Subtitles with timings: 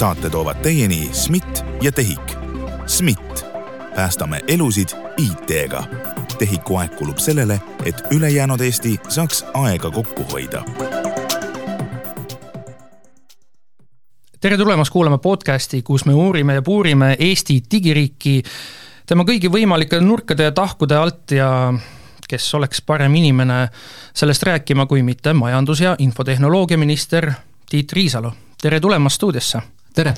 [0.00, 2.36] saate toovad teieni SMIT ja TEHIK.
[2.86, 3.44] SMIT,
[3.94, 5.84] päästame elusid IT-ga.
[6.38, 10.64] TEHIK-u aeg kulub sellele, et ülejäänud Eesti saaks aega kokku hoida
[14.40, 18.42] tere tulemast kuulama podcasti, kus me uurime ja puurime Eesti digiriiki
[19.06, 21.50] tema kõigi võimalike nurkade ja tahkude alt ja
[22.28, 23.68] kes oleks parem inimene
[24.14, 27.32] sellest rääkima, kui mitte majandus- ja infotehnoloogiaminister
[27.68, 28.32] Tiit Riisalo.
[28.62, 29.79] tere tulemast stuudiosse!
[29.94, 30.14] Tere!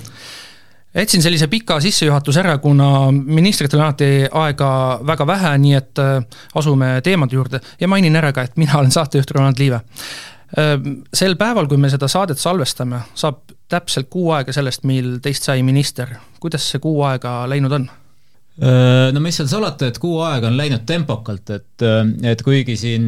[0.94, 4.68] jätsin sellise pika sissejuhatuse ära, kuna ministritel on alati aega
[5.06, 6.18] väga vähe, nii et äh,
[6.54, 9.80] asume teemade juurde ja mainin ära ka, et mina olen saatejuht Ronald Liive.
[10.58, 10.76] Äh,
[11.14, 13.40] sel päeval, kui me seda saadet salvestame, saab
[13.72, 16.12] täpselt kuu aega sellest, mil teist sai minister.
[16.40, 17.88] kuidas see kuu aega läinud on?
[18.60, 21.84] No mis seal salata, et kuu aega on läinud tempokalt, et,
[22.28, 23.06] et kuigi siin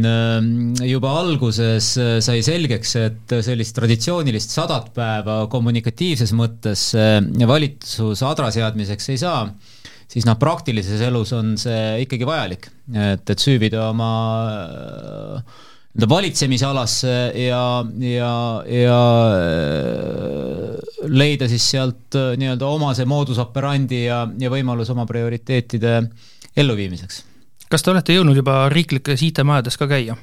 [0.88, 1.90] juba alguses
[2.24, 6.86] sai selgeks, et sellist traditsioonilist sadat päeva kommunikatiivses mõttes
[7.50, 9.44] valitsus adra seadmiseks ei saa,
[10.08, 14.10] siis noh, praktilises elus on see ikkagi vajalik, et, et süüvida oma
[15.94, 18.98] nii-öelda valitsemisalasse ja, ja, ja
[21.06, 26.02] leida siis sealt äh, nii-öelda oma see moodus operandi ja, ja võimalus oma prioriteetide
[26.56, 27.22] elluviimiseks.
[27.70, 30.18] kas te olete jõudnud juba riiklikes IT-majades ka käia?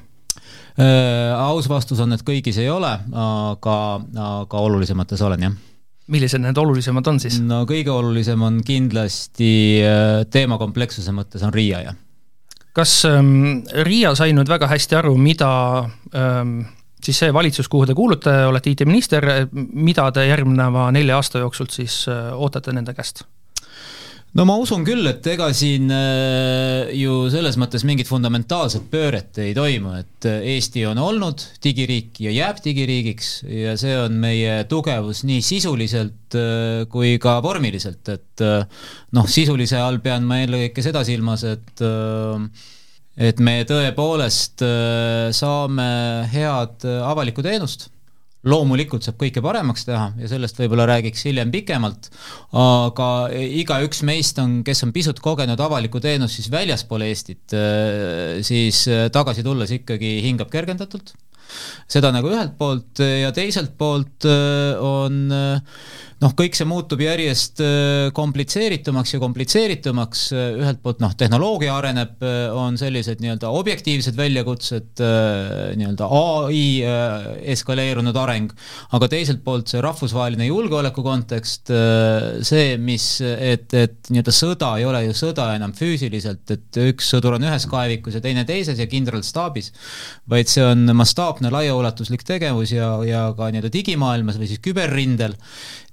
[0.76, 2.92] Äh, aus vastus on, et kõigis ei ole,
[3.24, 3.76] aga,
[4.28, 5.60] aga olulisemates olen, jah
[6.12, 7.38] millised need olulisemad on siis?
[7.40, 9.52] no kõige olulisem on kindlasti
[9.86, 11.96] äh, teema komplekssuse mõttes on Riia, jah.
[12.72, 15.50] Kas ähm, Riia sai nüüd väga hästi aru, mida
[16.14, 16.62] ähm,
[17.04, 22.04] siis see valitsus, kuhu te kuulute, olete IT-minister, mida te järgneva nelja aasta jooksul siis
[22.08, 23.26] äh, ootate nende käest?
[24.38, 29.54] No ma usun küll, et ega siin äh, ju selles mõttes mingit fundamentaalset pööret ei
[29.56, 35.24] toimu, et äh, Eesti on olnud digiriik ja jääb digiriigiks ja see on meie tugevus
[35.28, 36.18] nii sisuliselt
[36.88, 38.40] kui ka vormiliselt, et
[39.12, 41.82] noh, sisulise all pean ma eelkõige seda silmas, et
[43.20, 45.88] et me tõepoolest äh, saame
[46.32, 47.90] head äh, avalikku teenust
[48.48, 52.08] loomulikult saab kõike paremaks teha ja sellest võib-olla räägiks hiljem pikemalt,
[52.58, 58.84] aga igaüks meist on, kes on pisut kogenud avalikku teenust siis väljaspool Eestit, äh, siis
[59.14, 61.14] tagasi tulles ikkagi hingab kergendatult.
[61.86, 65.26] seda nagu ühelt poolt ja teiselt poolt on
[66.22, 70.24] noh, kõik see muutub järjest äh, komplitseeritumaks ja komplitseeritumaks,
[70.62, 76.62] ühelt poolt noh, tehnoloogia areneb, äh, on sellised nii-öelda objektiivsed väljakutsed, äh, nii-öelda ai
[77.52, 78.52] eskaleerunud areng,
[78.96, 81.70] aga teiselt poolt see rahvusvaheline julgeoleku kontekst,
[82.46, 87.36] see, mis, et, et nii-öelda sõda ei ole ju sõda enam füüsiliselt, et üks sõdur
[87.36, 89.72] on ühes kaevikus ja teine teises ja kindralstaabis,
[90.30, 95.36] vaid see on mastaapne laiaulatuslik tegevus ja, ja ka nii-öelda digimaailmas või siis küberrindel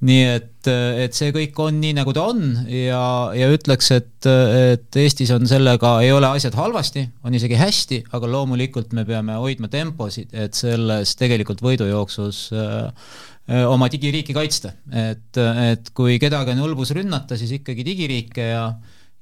[0.06, 0.68] nii et,
[1.04, 3.02] et see kõik on nii, nagu ta on ja,
[3.36, 8.30] ja ütleks, et, et Eestis on sellega, ei ole asjad halvasti, on isegi hästi, aga
[8.32, 13.12] loomulikult me peame hoidma temposid, et selles tegelikult võidujooksus äh,
[13.68, 18.64] oma digiriiki kaitsta, et, et kui kedagi on õlbus rünnata, siis ikkagi digiriike ja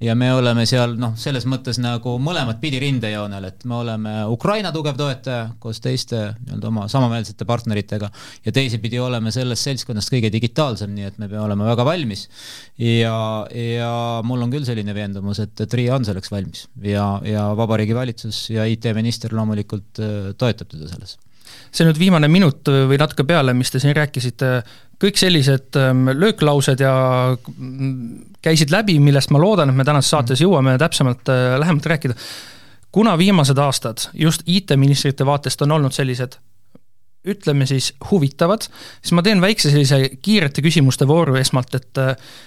[0.03, 4.71] ja me oleme seal noh, selles mõttes nagu mõlemat pidi rindejoonel, et me oleme Ukraina
[4.75, 8.09] tugev toetaja koos teiste nii-öelda oma samameelsete partneritega
[8.45, 12.27] ja teisipidi oleme sellest seltskonnast kõige digitaalsem, nii et me peame olema väga valmis.
[12.77, 13.17] ja,
[13.51, 13.91] ja
[14.27, 18.47] mul on küll selline veendumus, et, et RIA on selleks valmis ja, ja Vabariigi Valitsus
[18.53, 21.17] ja IT-minister loomulikult äh, toetab teda selles
[21.71, 24.51] see nüüd viimane minut või natuke peale, mis te siin rääkisite,
[25.01, 26.93] kõik sellised ähm, lööklaused ja
[27.35, 32.17] mm, käisid läbi, millest ma loodan, et me tänases saates jõuame täpsemalt, äh, lähemalt rääkida.
[32.91, 36.39] kuna viimased aastad just IT-ministrite vaatest on olnud sellised
[37.27, 38.63] ütleme siis huvitavad,
[39.01, 41.99] siis ma teen väikse sellise kiirete küsimuste vooru esmalt, et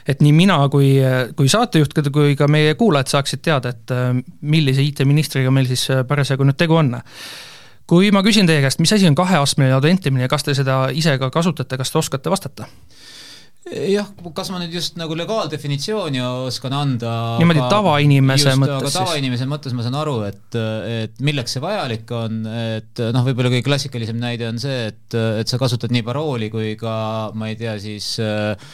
[0.08, 0.94] et nii mina kui,
[1.36, 3.94] kui saatejuht kui ka meie kuulajad saaksid teada, et
[4.40, 6.94] millise IT-ministriga meil siis parasjagu nüüd tegu on
[7.90, 11.16] kui ma küsin teie käest, mis asi on kaheastmeline autentimine ja kas te seda ise
[11.18, 12.68] ka kasutate, kas te oskate vastata?
[13.68, 17.10] Jah, kas ma nüüd just nagu legaaldefinitsiooni oskan anda
[17.42, 18.96] niimoodi tavainimese mõttes siis?
[18.96, 20.56] tavainimese mõttes ma saan aru, et,
[20.88, 25.52] et milleks see vajalik on, et noh, võib-olla kõige klassikalisem näide on see, et, et
[25.52, 26.94] sa kasutad nii parooli kui ka
[27.36, 28.72] ma ei tea, siis äh,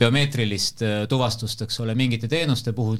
[0.00, 2.98] biomeetrilist äh, tuvastust, eks ole, mingite teenuste puhul,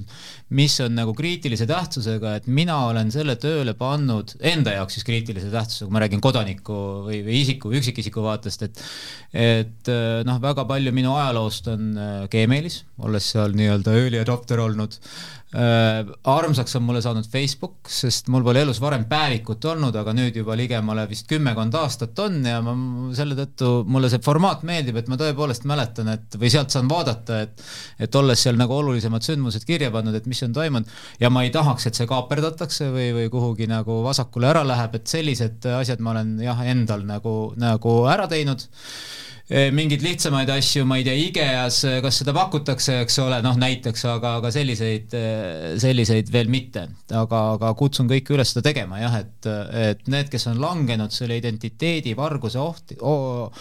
[0.55, 5.51] mis on nagu kriitilise tähtsusega, et mina olen selle tööle pannud enda jaoks siis kriitilise
[5.51, 6.79] tähtsusega, ma räägin kodaniku
[7.11, 8.87] või, või isiku, üksikisiku vaatest, et
[9.35, 9.89] et
[10.23, 11.95] noh, väga palju minu aega ajaloost on
[12.33, 14.99] Gmailis, olles seal nii-öelda early adopter olnud
[15.55, 16.03] äh,.
[16.25, 20.57] armsaks on mulle saanud Facebook, sest mul pole elus varem päevikut olnud, aga nüüd juba
[20.59, 22.75] ligemale vist kümmekond aastat on ja ma
[23.15, 27.41] selle tõttu mulle see formaat meeldib, et ma tõepoolest mäletan, et või sealt saan vaadata,
[27.47, 27.65] et
[28.03, 30.91] et olles seal nagu olulisemad sündmused kirja pannud, et mis on toimunud
[31.23, 35.07] ja ma ei tahaks, et see kaaperdatakse või, või kuhugi nagu vasakule ära läheb, et
[35.11, 38.67] sellised asjad ma olen jah, endal nagu, nagu ära teinud
[39.51, 44.05] mingeid lihtsamaid asju, ma ei tea, IKEA-s, eh, kas seda pakutakse, eks ole, noh näiteks,
[44.09, 46.87] aga, aga selliseid, eh, selliseid veel mitte.
[47.13, 49.49] aga, aga kutsun kõiki üles seda tegema jah, et,
[49.91, 53.53] et need, kes on langenud selle identiteedivarguse ohti oh,,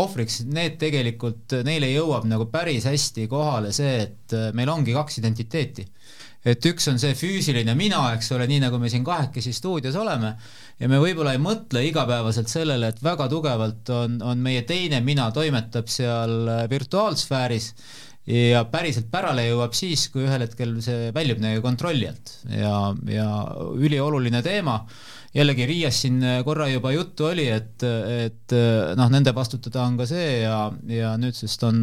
[0.00, 5.84] ohvriks, need tegelikult, neile jõuab nagu päris hästi kohale see, et meil ongi kaks identiteeti
[6.46, 10.36] et üks on see füüsiline mina, eks ole, nii nagu me siin kahekesi stuudios oleme,
[10.78, 15.30] ja me võib-olla ei mõtle igapäevaselt sellele, et väga tugevalt on, on meie teine mina
[15.34, 17.72] toimetab seal äh, virtuaalsfääris
[18.26, 22.32] ja päriselt pärale jõuab siis, kui ühel hetkel see väljub meie kontrolli alt.
[22.50, 23.28] Ja, ja
[23.78, 24.80] ülioluline teema.
[25.36, 28.54] Jällegi Riias siin korra juba juttu oli, et, et
[28.96, 31.82] noh, nende vastutada on ka see ja, ja nüüdsest on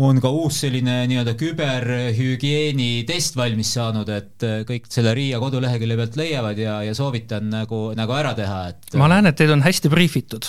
[0.00, 5.98] on ka uus selline nii-öelda küberhügieeni test valmis saanud, et äh, kõik selle Riia kodulehekülje
[6.00, 9.64] pealt leiavad ja, ja soovitan nagu, nagu ära teha, et ma näen, et teid on
[9.64, 10.48] hästi briifitud,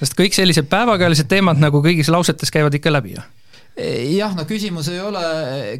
[0.00, 3.26] sest kõik sellised päevakajalised teemad nagu kõigis lausetes käivad ikka läbi ju
[3.78, 5.22] jah, no küsimus ei ole,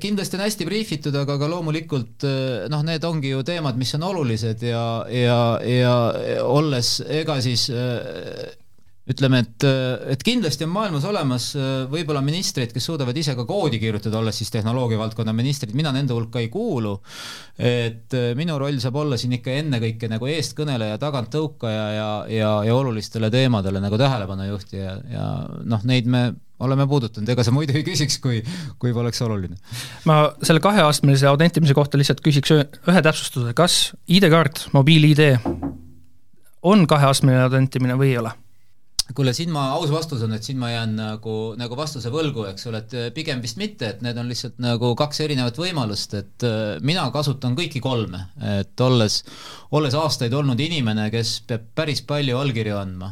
[0.02, 4.04] kindlasti on hästi briifitud, aga ka loomulikult äh, noh, need ongi ju teemad, mis on
[4.12, 5.96] olulised ja, ja, ja
[6.44, 8.52] olles ega siis äh,
[9.08, 9.66] ütleme, et,
[10.14, 11.50] et kindlasti on maailmas olemas
[11.90, 16.16] võib-olla ministreid, kes suudavad ise ka koodi kirjutada, olles siis tehnoloogia valdkonna ministrid, mina nende
[16.16, 16.98] hulka ei kuulu.
[17.58, 23.30] et minu roll saab olla siin ikka ennekõike nagu eestkõneleja, taganttõukaja ja, ja, ja olulistele
[23.30, 25.30] teemadele nagu tähelepanu juhtija ja
[25.64, 26.28] noh, neid me
[26.58, 28.40] oleme puudutanud, ega sa muidu ei küsiks, kui,
[28.82, 29.58] kui poleks oluline.
[30.08, 33.78] ma selle kaheastmelise autentimise kohta lihtsalt küsiks ühe täpsustuse, kas
[34.10, 35.30] ID-kaart, mobiil-ID
[36.68, 38.34] on kaheastmeline autentimine või ei ole?
[39.16, 42.68] Kuule, siin ma, aus vastus on, et siin ma jään nagu, nagu vastuse võlgu, eks
[42.68, 46.46] ole, et äh, pigem vist mitte, et need on lihtsalt nagu kaks erinevat võimalust, et
[46.46, 48.26] äh, mina kasutan kõiki kolme,
[48.58, 49.22] et olles,
[49.76, 53.10] olles aastaid olnud inimene, kes peab päris palju allkirju andma,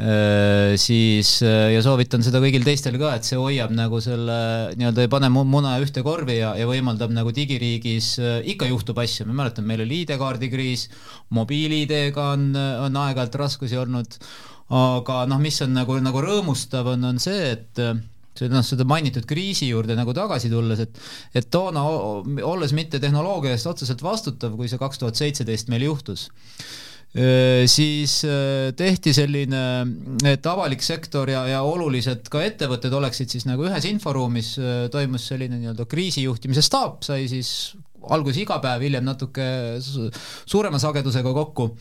[0.00, 4.38] äh, siis ja soovitan seda kõigil teistel ka, et see hoiab nagu selle
[4.80, 8.14] nii-öelda ei pane muna ühte korvi ja, ja võimaldab nagu digiriigis
[8.54, 10.88] ikka juhtub asju, ma mäletan, meil oli ID-kaardi kriis,
[11.36, 12.54] mobiil-ID-ga on,
[12.86, 14.16] on aeg-ajalt raskusi olnud
[14.70, 17.82] aga noh, mis on nagu, nagu rõõmustav, on, on see, et
[18.38, 21.00] see noh, seda mainitud kriisi juurde nagu tagasi tulles, et
[21.40, 21.82] et toona,
[22.46, 26.28] olles mitte tehnoloogia eest otseselt vastutav, kui see kaks tuhat seitseteist meil juhtus,
[27.10, 28.20] siis
[28.78, 29.62] tehti selline,
[30.30, 34.54] et avalik sektor ja, ja olulised ka ettevõtted oleksid siis nagu ühes inforuumis,
[34.94, 37.74] toimus selline nii-öelda kriisijuhtimise staap, sai siis
[38.14, 39.44] alguses iga päev, hiljem natuke
[39.82, 41.72] suurema sagedusega kokku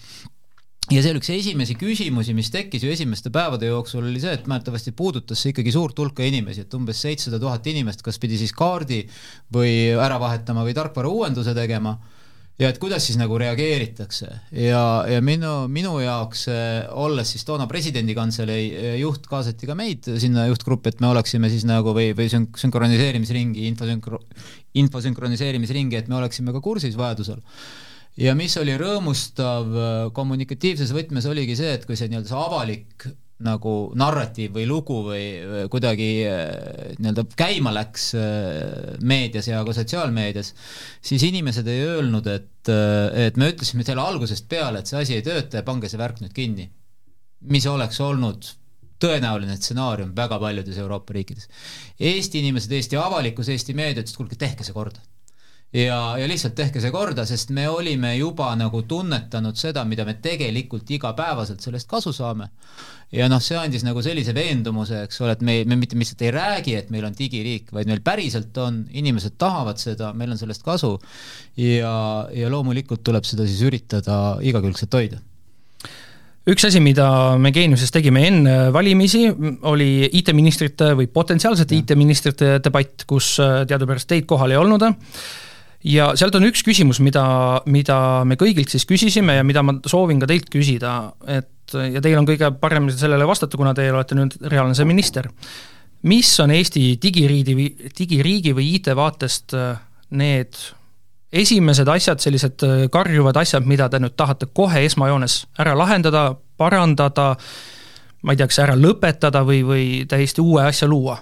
[0.90, 4.48] ja see oli üks esimesi küsimusi, mis tekkis ju esimeste päevade jooksul, oli see, et
[4.50, 8.54] mäletavasti puudutas see ikkagi suurt hulka inimesi, et umbes seitsesada tuhat inimest, kas pidi siis
[8.58, 9.04] kaardi
[9.54, 11.98] või ära vahetama või tarkvara uuenduse tegema.
[12.60, 14.28] Ja et kuidas siis nagu reageeritakse?
[14.52, 16.42] Ja, ja minu, minu jaoks
[16.92, 21.94] olles siis toona presidendikantselei juht, kaasati ka meid sinna juhtgruppi, et me oleksime siis nagu
[21.96, 24.20] või, või sünk-, sünkroniseerimisringi, infosünkro-,
[24.84, 27.40] infosünkroniseerimisringi, et me oleksime ka kursis vajadusel
[28.20, 33.10] ja mis oli rõõmustav äh, kommunikatiivses võtmes, oligi see, et kui see nii-öelda see avalik
[33.40, 35.24] nagu narratiiv või lugu või
[35.72, 36.42] kuidagi äh,
[37.00, 40.52] nii-öelda käima läks äh, meedias ja ka sotsiaalmeedias,
[41.12, 45.26] siis inimesed ei öelnud, et, et me ütlesime teile algusest peale, et see asi ei
[45.26, 46.70] tööta ja pange see värk nüüd kinni.
[47.40, 48.50] mis oleks olnud
[49.00, 51.48] tõenäoline stsenaarium väga paljudes Euroopa riikides.
[52.04, 55.00] Eesti inimesed, Eesti avalikkus, Eesti meedia ütles, et kuulge, tehke see korda
[55.74, 60.16] ja, ja lihtsalt tehke see korda, sest me olime juba nagu tunnetanud seda, mida me
[60.22, 62.50] tegelikult igapäevaselt sellest kasu saame.
[63.12, 66.34] ja noh, see andis nagu sellise veendumuse, eks ole, et me, me mitte lihtsalt ei
[66.34, 70.66] räägi, et meil on digiriik, vaid meil päriselt on, inimesed tahavad seda, meil on sellest
[70.66, 70.94] kasu.
[71.58, 75.22] Ja, ja loomulikult tuleb seda siis üritada igakülgselt hoida.
[76.50, 77.06] Üks asi, mida
[77.38, 79.28] me Geeniuses tegime enne valimisi,
[79.70, 84.86] oli IT-ministrite või potentsiaalsete IT-ministrite debatt, kus äh, teadupärast teid kohal ei olnud
[85.84, 87.24] ja sealt on üks küsimus, mida,
[87.70, 92.18] mida me kõigilt siis küsisime ja mida ma soovin ka teilt küsida, et ja teil
[92.20, 95.30] on kõige parem sellele vastata, kuna teie olete nüüd reaalne minister.
[96.04, 97.56] mis on Eesti digiriigi,
[97.98, 100.56] digiriigi või IT vaatest äh, need
[101.32, 107.36] esimesed asjad, sellised äh, karjuvad asjad, mida te nüüd tahate kohe esmajoones ära lahendada, parandada,
[108.24, 111.20] ma ei tea, kas ära lõpetada või, või täiesti uue asja luua?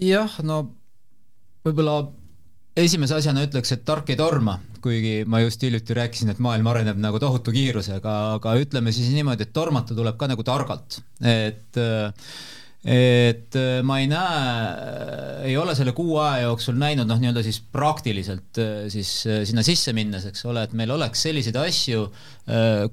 [0.00, 0.62] jah, no
[1.64, 2.19] võib-olla
[2.84, 7.00] esimese asjana ütleks, et tark ei torma, kuigi ma just hiljuti rääkisin, et maailm areneb
[7.00, 11.80] nagu tohutu kiirusega, aga ütleme siis niimoodi, et tormata tuleb ka nagu targalt, et
[12.80, 18.56] et ma ei näe, ei ole selle kuu aja jooksul näinud noh, nii-öelda siis praktiliselt
[18.88, 19.10] siis
[19.50, 22.06] sinna sisse minnes, eks ole, et meil oleks selliseid asju,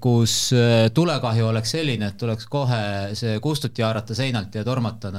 [0.04, 0.36] kus
[0.92, 2.84] tulekahju oleks selline, et tuleks kohe
[3.16, 5.14] see kustuti haarata seinalt ja tormata,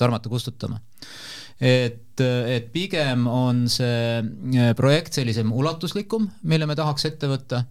[0.00, 0.80] tormata kustutama
[1.60, 7.64] et, et pigem on see äh, projekt sellisem ulatuslikum, mille me tahaks ette võtta.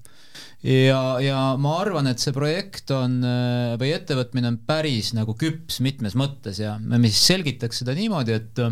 [0.66, 5.78] Ja, ja ma arvan, et see projekt on äh, või ettevõtmine on päris nagu küps
[5.86, 8.66] mitmes mõttes ja me siis selgitaks seda niimoodi, et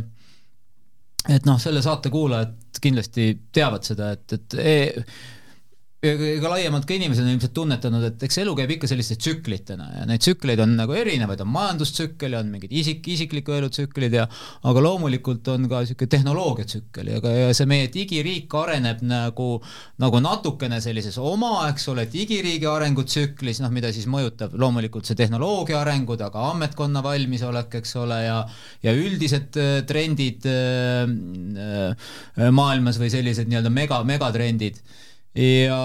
[1.32, 5.04] et noh, selle saate kuulajad kindlasti teavad seda, et, et e
[6.04, 10.08] ega laiemalt ka inimesed on ilmselt tunnetanud, et eks elu käib ikka selliste tsüklitena ja
[10.08, 14.26] neid tsükleid on nagu erinevaid, on majandustsükkel ja on mingid isik, isikliku elu tsüklid ja
[14.68, 19.48] aga loomulikult on ka niisugune tehnoloogiatsükkel ja ka ja see meie digiriik areneb nagu,
[20.04, 25.80] nagu natukene sellises oma, eks ole, digiriigi arengutsüklis, noh, mida siis mõjutab loomulikult see tehnoloogia
[25.86, 28.42] arengud, aga ametkonna valmisolek, eks ole, ja
[28.84, 34.84] ja üldised äh, trendid äh, äh, maailmas või sellised nii-öelda mega, megatrendid
[35.38, 35.80] ja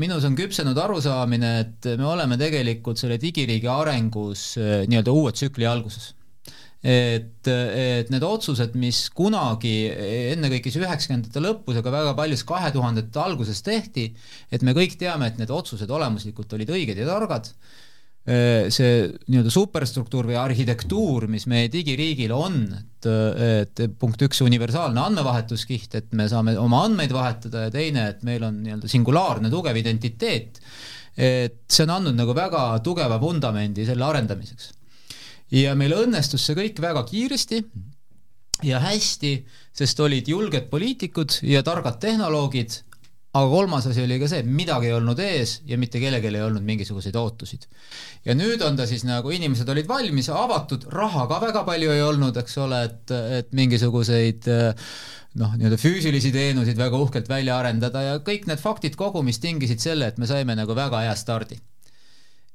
[0.00, 5.68] minus on küpsenud arusaamine, et me oleme tegelikult selle digiriigi arengus eh, nii-öelda uue tsükli
[5.68, 6.14] alguses.
[6.82, 9.86] et, et need otsused, mis kunagi
[10.32, 14.08] ennekõike siis üheksakümnendate lõpus, aga väga paljus kahe tuhandete alguses tehti,
[14.50, 17.81] et me kõik teame, et need otsused olemuslikult olid õiged ja targad Äh,
[18.22, 23.08] see nii-öelda superstruktuur või arhitektuur, mis meie digiriigil on, et,
[23.42, 28.44] et punkt üks, universaalne andmevahetuskiht, et me saame oma andmeid vahetada ja teine, et meil
[28.46, 30.62] on nii-öelda singulaarne tugev identiteet,
[31.18, 34.70] et see on andnud nagu väga tugeva vundamendi selle arendamiseks.
[35.52, 37.58] ja meil õnnestus see kõik väga kiiresti
[38.64, 39.34] ja hästi,
[39.74, 42.78] sest olid julged poliitikud ja targad tehnoloogid
[43.32, 46.64] aga kolmas asi oli ka see, midagi ei olnud ees ja mitte kellelgi ei olnud
[46.68, 47.64] mingisuguseid ootusid.
[48.28, 52.04] ja nüüd on ta siis nagu, inimesed olid valmis, avatud, raha ka väga palju ei
[52.04, 54.52] olnud, eks ole, et, et mingisuguseid
[55.40, 60.12] noh, nii-öelda füüsilisi teenuseid väga uhkelt välja arendada ja kõik need faktid kogumis tingisid selle,
[60.12, 61.60] et me saime nagu väga hea stardi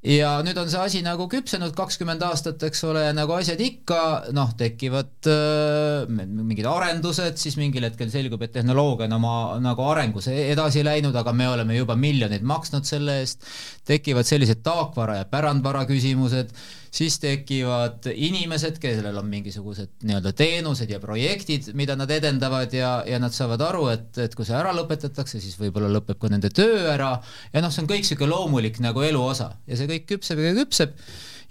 [0.08, 4.00] ja nüüd on see asi nagu küpsenud kakskümmend aastat, eks ole, nagu asjad ikka,
[4.36, 10.30] noh, tekivad äh, mingid arendused, siis mingil hetkel selgub, et tehnoloogia on oma nagu arengus
[10.32, 13.44] e-, edasi läinud, aga me oleme juba miljoneid maksnud selle eest,
[13.88, 16.56] tekivad sellised taakvara ja pärandvara küsimused
[16.98, 23.20] siis tekivad inimesed, kellel on mingisugused nii-öelda teenused ja projektid, mida nad edendavad ja, ja
[23.22, 26.88] nad saavad aru, et, et kui see ära lõpetatakse, siis võib-olla lõpeb ka nende töö
[26.94, 27.16] ära.
[27.54, 30.54] Ja noh, see on kõik niisugune loomulik nagu elu osa ja see kõik küpseb ja
[30.58, 30.96] küpseb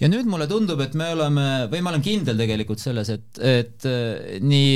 [0.01, 3.87] ja nüüd mulle tundub, et me oleme, või ma olen kindel tegelikult selles, et, et
[3.89, 4.75] äh, nii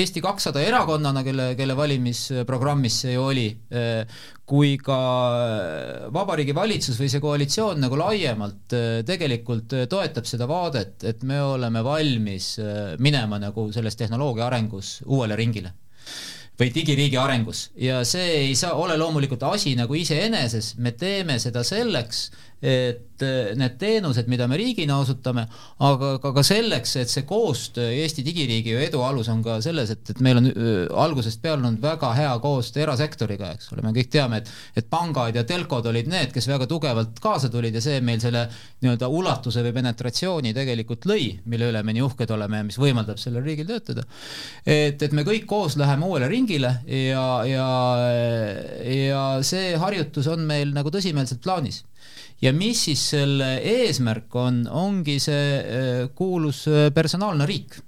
[0.00, 4.02] Eesti kakssada erakonnana, kelle, kelle valimisprogrammis see oli, äh,
[4.50, 4.98] kui ka
[6.10, 8.74] Vabariigi Valitsus või see koalitsioon nagu laiemalt
[9.06, 12.56] tegelikult toetab seda vaadet, et me oleme valmis
[12.98, 15.70] minema nagu selles tehnoloogia arengus uuele ringile.
[16.60, 17.68] Või digiriigi arengus.
[17.78, 22.26] Ja see ei saa, ole loomulikult asi nagu iseeneses, me teeme seda selleks,
[22.60, 25.46] et eh, need teenused, mida me riigina osutame,
[25.86, 30.12] aga ka, ka selleks, et see koostöö Eesti digiriigi edu alus on ka selles, et,
[30.12, 34.12] et meil on äh, algusest peale olnud väga hea koostöö erasektoriga, eks ole, me kõik
[34.12, 38.02] teame, et et pangad ja telkod olid need, kes väga tugevalt kaasa tulid ja see
[38.04, 38.44] meil selle
[38.84, 43.20] nii-öelda ulatuse või penetratsiooni tegelikult lõi, mille üle me nii uhked oleme ja mis võimaldab
[43.20, 44.04] sellel riigil töötada.
[44.66, 47.68] et, et me kõik koos läheme uuele ringile ja, ja,
[48.84, 51.84] ja see harjutus on meil nagu tõsimeelselt plaanis
[52.42, 57.78] ja mis siis selle eesmärk on, ongi see äh, kuulus äh, personaalne riik.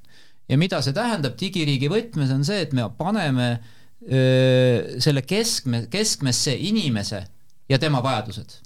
[0.49, 5.87] ja mida see tähendab digiriigi võtmes, on see, et me paneme öö, äh, selle keskme,
[5.91, 7.23] keskmesse inimese
[7.69, 8.59] ja tema vajadused.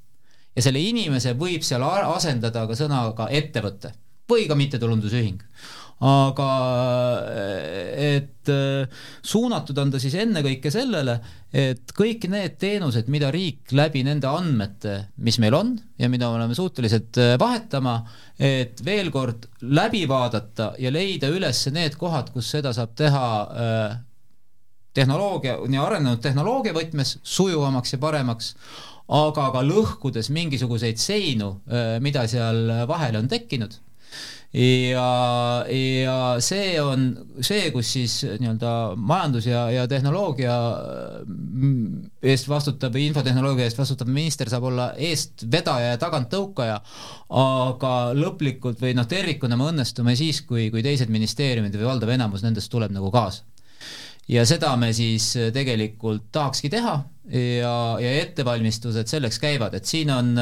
[0.56, 3.92] ja selle inimese võib seal asendada ka sõnaga ettevõte
[4.26, 5.42] või ka mittetulundusühing
[6.04, 6.46] aga
[7.96, 8.50] et
[9.24, 11.14] suunatud on ta siis ennekõike sellele,
[11.56, 16.40] et kõik need teenused, mida riik läbi nende andmete, mis meil on ja mida me
[16.40, 17.96] oleme suutelised vahetama,
[18.36, 23.96] et veel kord läbi vaadata ja leida üles need kohad, kus seda saab teha äh,
[24.96, 28.52] tehnoloogia, nii arenenud tehnoloogia võtmes sujuvamaks ja paremaks,
[29.16, 33.80] aga ka lõhkudes mingisuguseid seinu, äh, mida seal vahele on tekkinud
[34.54, 37.08] ja, ja see on
[37.44, 40.54] see, kus siis nii-öelda majandus ja, ja tehnoloogia
[41.26, 46.78] mm, eest vastutab, infotehnoloogia eest vastutav minister saab olla eestvedaja ja taganttõukaja,
[47.42, 52.46] aga lõplikult või noh, tervikuna me õnnestume siis, kui, kui teised ministeeriumid või valdav enamus
[52.46, 53.44] nendest tuleb nagu kaasa.
[54.26, 56.96] Ja seda me siis tegelikult tahakski teha
[57.30, 60.32] ja, ja ettevalmistused selleks käivad, et siin on,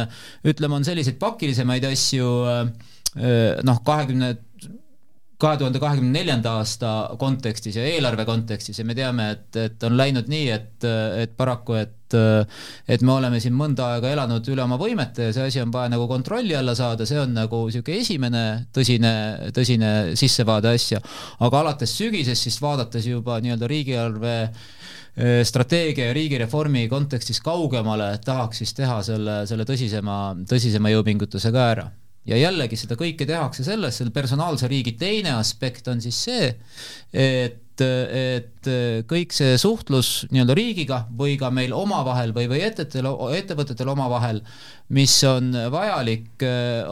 [0.47, 4.35] ütleme, on selliseid pakilisemaid asju äh, noh, kahekümne
[5.44, 9.97] kahe tuhande kahekümne neljanda aasta kontekstis ja eelarve kontekstis ja me teame, et, et on
[9.99, 10.87] läinud nii, et,
[11.25, 15.49] et paraku, et et me oleme siin mõnda aega elanud üle oma võimete ja see
[15.49, 18.42] asi on vaja nagu kontrolli alla saada, see on nagu niisugune esimene
[18.76, 19.11] tõsine,
[19.56, 21.00] tõsine sissevaade asja.
[21.42, 24.37] aga alates sügisest siis vaadates juba nii-öelda riigieelarve
[25.50, 31.90] strateegia ja riigireformi kontekstis kaugemale, tahaks siis teha selle, selle tõsisema, tõsisema jõupingutuse ka ära
[32.28, 36.49] ja jällegi seda kõike tehakse selles, selle personaalse riigi teine aspekt on siis see,
[37.12, 38.71] et, et
[39.11, 44.40] kõik see suhtlus nii-öelda riigiga või ka meil omavahel või, või ettevõtetel, ettevõtetel omavahel,
[44.97, 46.45] mis on vajalik,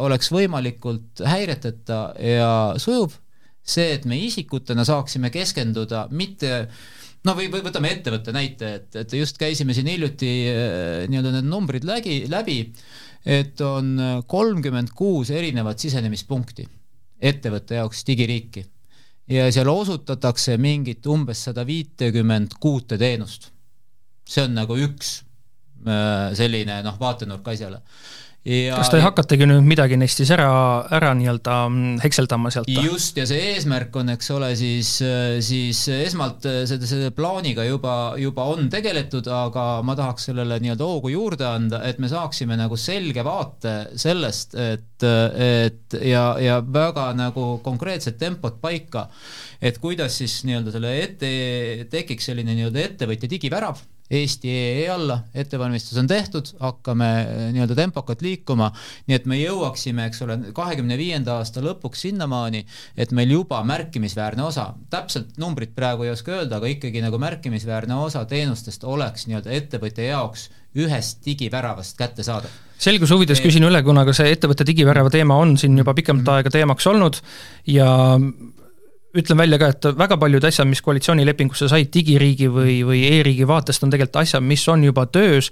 [0.02, 3.16] oleks võimalikult häireteta ja sujuv.
[3.62, 6.66] see, et me isikutena saaksime keskenduda mitte
[7.24, 10.32] no või, või võtame ettevõtte näite, et, et just käisime siin hiljuti
[11.08, 12.58] nii-öelda need numbrid läbi, läbi
[13.24, 13.94] et on
[14.26, 16.66] kolmkümmend kuus erinevat sisenemispunkti
[17.22, 18.64] ettevõtte jaoks digiriiki
[19.30, 23.50] ja seal osutatakse mingit umbes sada viitekümmet kuute teenust.
[24.28, 25.22] see on nagu üks
[25.86, 27.82] äh, selline noh, vaatenurk asjale
[28.42, 30.48] Ja, kas te hakkategi nüüd midagi neist siis ära,
[30.90, 32.70] ära nii-öelda mm, hekseldama sealt?
[32.74, 34.90] just, ja see eesmärk on, eks ole, siis,
[35.46, 41.14] siis esmalt selle, selle plaaniga juba, juba on tegeletud, aga ma tahaks sellele nii-öelda hoogu
[41.14, 47.46] juurde anda, et me saaksime nagu selge vaate sellest, et, et ja, ja väga nagu
[47.62, 49.06] konkreetset tempot paika,
[49.62, 51.32] et kuidas siis nii-öelda selle ette,
[51.94, 58.24] tekiks selline nii-öelda ettevõtja digivärav Eesti EE alla, ettevalmistus on tehtud, hakkame eh, nii-öelda tempokalt
[58.24, 58.68] liikuma,
[59.08, 62.64] nii et me jõuaksime, eks ole, kahekümne viienda aasta lõpuks sinnamaani,
[62.96, 67.96] et meil juba märkimisväärne osa, täpselt numbrit praegu ei oska öelda, aga ikkagi nagu märkimisväärne
[68.04, 72.52] osa teenustest oleks nii-öelda ettevõtja jaoks ühest digiväravast kättesaadav
[72.82, 76.34] selguse huvides küsin üle, kuna ka see ettevõtte digivärava teema on siin juba pikemat mhm.
[76.36, 77.20] aega teemaks olnud
[77.70, 77.88] ja
[79.18, 83.84] ütlen välja ka, et väga paljud asjad, mis koalitsioonilepingusse said digiriigi või, või e-riigi vaatest,
[83.84, 85.50] on tegelikult asjad, mis on juba töös.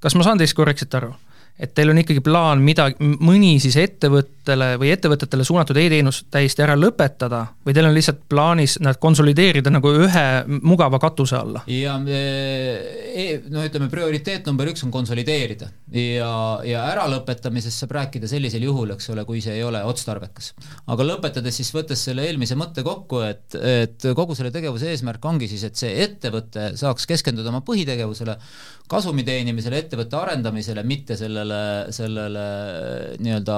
[0.00, 1.14] kas ma saan teist korrektselt aru?
[1.58, 6.74] Et teil on ikkagi plaan midagi, mõni siis ettevõttele või ettevõtetele suunatud e-teenus täiesti ära
[6.78, 10.26] lõpetada või teil on lihtsalt plaanis nad konsolideerida nagu ühe
[10.66, 11.62] mugava katuse alla?
[11.70, 16.32] ja e, no ütleme, prioriteet number üks on konsolideerida ja,
[16.66, 20.52] ja äralõpetamisest saab rääkida sellisel juhul, eks ole, kui see ei ole otstarbekas.
[20.90, 25.48] aga lõpetades siis, võttes selle eelmise mõtte kokku, et, et kogu selle tegevuse eesmärk ongi
[25.50, 28.36] siis, et see ettevõte saaks keskenduda oma põhitegevusele,
[28.90, 31.43] kasumi teenimisele, ettevõtte arendamisele, mitte sellele,
[31.94, 32.44] sellele
[33.22, 33.56] nii-öelda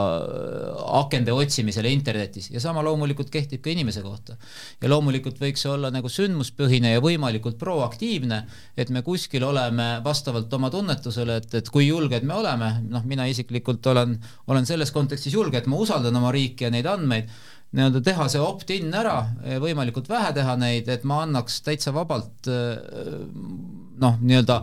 [1.01, 2.51] akende otsimisele internetis.
[2.51, 4.37] Ja sama loomulikult kehtib ka inimese kohta.
[4.83, 8.43] ja loomulikult võiks olla nagu sündmuspõhine ja võimalikult proaktiivne,
[8.77, 13.27] et me kuskil oleme vastavalt oma tunnetusele, et, et kui julged me oleme, noh, mina
[13.31, 17.31] isiklikult olen, olen selles kontekstis julge, et ma usaldan oma riiki ja neid andmeid.
[17.77, 19.19] Nii-öelda teha see opt-in ära,
[19.61, 24.61] võimalikult vähe teha neid, et ma annaks täitsa vabalt noh, nii-öelda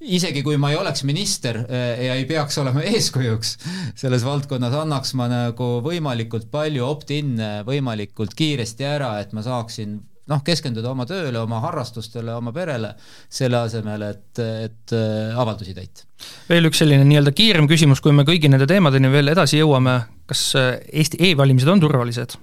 [0.00, 3.56] isegi kui ma ei oleks minister eh, ja ei peaks olema eeskujuks
[3.96, 9.96] selles valdkonnas, annaks ma nagu võimalikult palju opt-in'e võimalikult kiiresti ära, et ma saaksin
[10.30, 12.92] noh, keskenduda oma tööle, oma harrastustele, oma perele,
[13.32, 16.06] selle asemel, et, et eh, avaldusi täita.
[16.50, 20.48] veel üks selline nii-öelda kiirem küsimus, kui me kõigi nende teemadeni veel edasi jõuame, kas
[20.58, 20.70] eh,
[21.02, 22.36] Eesti e-valimised on turvalised?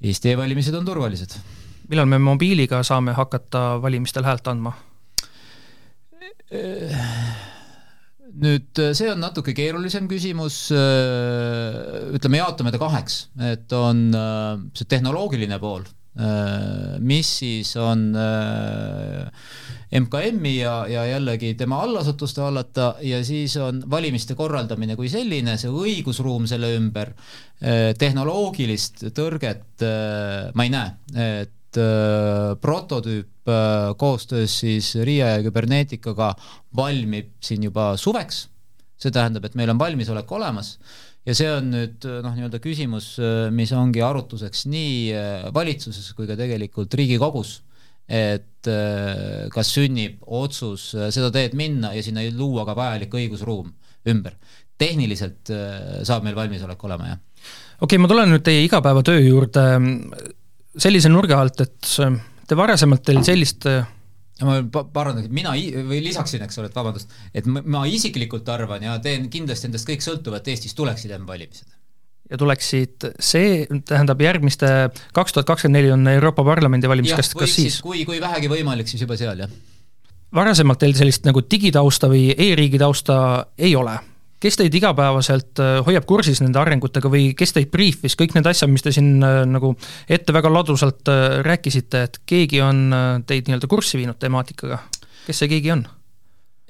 [0.00, 1.38] Eesti e-valimised on turvalised.
[1.90, 4.76] millal me mobiiliga saame hakata valimistel häält andma?
[8.40, 14.08] Nüüd see on natuke keerulisem küsimus, ütleme, jaotame ta kaheks, et on
[14.76, 15.84] see tehnoloogiline pool,
[17.06, 18.08] mis siis on
[19.90, 25.70] MKM-i ja, ja jällegi tema allasutuste hallata ja siis on valimiste korraldamine kui selline, see
[25.70, 27.14] õigusruum selle ümber,
[27.98, 29.86] tehnoloogilist tõrget
[30.54, 30.94] ma ei näe,
[31.38, 36.34] et äh, prototüüp äh, koostöös siis RIA ja Kybernetikaga
[36.76, 38.48] valmib siin juba suveks.
[39.00, 40.74] see tähendab, et meil on valmisolek olemas
[41.28, 46.28] ja see on nüüd noh, nii-öelda küsimus, äh, mis ongi arutuseks nii äh, valitsuses kui
[46.28, 47.58] ka tegelikult Riigikogus,
[48.10, 53.70] et äh, kas sünnib otsus seda teed minna ja sinna luua ka vajalik õigusruum
[54.10, 54.36] ümber.
[54.80, 55.50] tehniliselt
[56.08, 57.18] saab meil valmisolek olema, jah
[57.84, 59.64] okei okay,, ma tulen nüüd teie igapäevatöö juurde
[60.80, 61.90] sellise nurga alt, et
[62.48, 63.68] te varasemalt teil sellist
[64.46, 64.60] ma
[64.92, 69.68] parandan, mina või lisaksin, eks ole, et vabandust, et ma, isiklikult arvan ja teen kindlasti
[69.68, 71.76] endast kõik sõltuv, et Eestis tuleksid M-valimised
[72.30, 74.68] ja tuleksid, see tähendab järgmiste,
[75.16, 77.80] kaks tuhat kakskümmend neli on Euroopa Parlamendi valimis, kas, kas siis?
[77.84, 79.50] kui, kui vähegi võimalik, siis juba seal, jah.
[80.34, 83.18] varasemalt teil sellist nagu digitausta või e-riigi tausta
[83.58, 83.98] ei ole
[84.40, 88.72] kes teid igapäevaselt äh, hoiab kursis nende arengutega või kes teid briifis, kõik need asjad,
[88.72, 89.74] mis te siin äh, nagu
[90.08, 92.88] ette väga ladusalt äh, rääkisite, et keegi on
[93.28, 94.82] teid nii-öelda kurssi viinud temaatikaga,
[95.26, 95.86] kes see keegi on?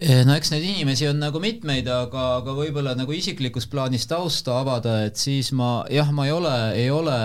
[0.00, 4.54] Eh, no eks neid inimesi on nagu mitmeid, aga, aga võib-olla nagu isiklikus plaanis tausta
[4.56, 7.16] avada, et siis ma jah, ma ei ole, ei ole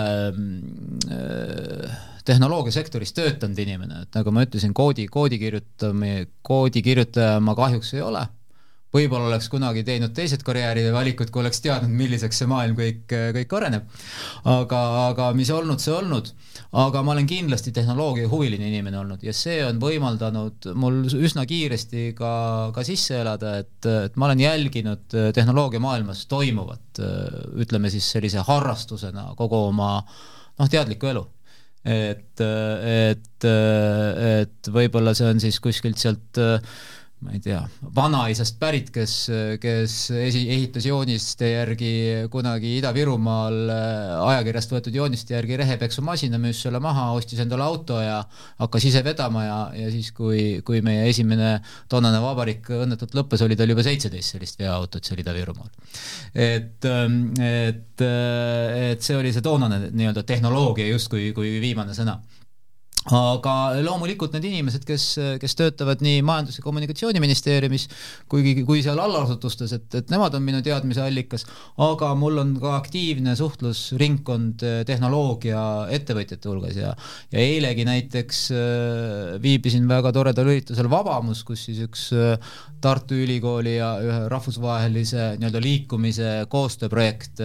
[1.16, 1.94] äh,
[2.28, 8.04] tehnoloogiasektoris töötanud inimene, et nagu ma ütlesin, koodi, koodi kirjutamine, koodi kirjutaja ma kahjuks ei
[8.04, 8.26] ole
[8.94, 13.04] võib-olla oleks kunagi teinud teised karjäärivalikud, kui oleks teadnud, milliseks see maailm kõik,
[13.36, 13.88] kõik areneb.
[14.52, 16.32] aga, aga mis olnud, see olnud.
[16.76, 22.12] aga ma olen kindlasti tehnoloogia huviline inimene olnud ja see on võimaldanud mul üsna kiiresti
[22.16, 22.32] ka,
[22.74, 27.02] ka sisse elada, et, et ma olen jälginud tehnoloogiamaailmas toimuvat,
[27.60, 31.26] ütleme siis sellise harrastusena kogu oma noh, teadlikku elu
[31.86, 36.58] et, et, et võib-olla see on siis kuskilt sealt äh,
[37.24, 37.62] ma ei tea,
[37.96, 39.12] vanaisast pärit, kes,
[39.60, 41.92] kes esi, ehitas jooniste järgi
[42.32, 48.18] kunagi Ida-Virumaal äh, ajakirjast võetud jooniste järgi rehepeksumasina, müüs selle maha, ostis endale auto ja
[48.60, 51.56] hakkas ise vedama ja, ja siis, kui, kui meie esimene
[51.88, 55.72] toonane vabariik õnnetult lõppes, oli tal juba seitseteist sellist veoautot seal Ida-Virumaal.
[56.34, 62.20] et, ähm, et, äh, et see oli see toonane nii-öelda tehnoloogia justkui kui viimane sõna
[63.14, 63.54] aga
[63.86, 65.04] loomulikult need inimesed, kes,
[65.42, 67.88] kes töötavad nii Majandus- ja Kommunikatsiooniministeeriumis
[68.30, 71.46] kuigi, kui seal allasutustes, et, et nemad on minu teadmise allikas,
[71.86, 75.60] aga mul on ka aktiivne suhtlusringkond eh, tehnoloogia
[75.94, 76.94] ettevõtjate hulgas ja
[77.32, 82.36] ja eilegi näiteks äh, viibisin väga toredal üritusel Vabamus, kus siis üks äh,
[82.82, 87.42] Tartu Ülikooli ja ühe rahvusvahelise nii-öelda liikumise koostööprojekt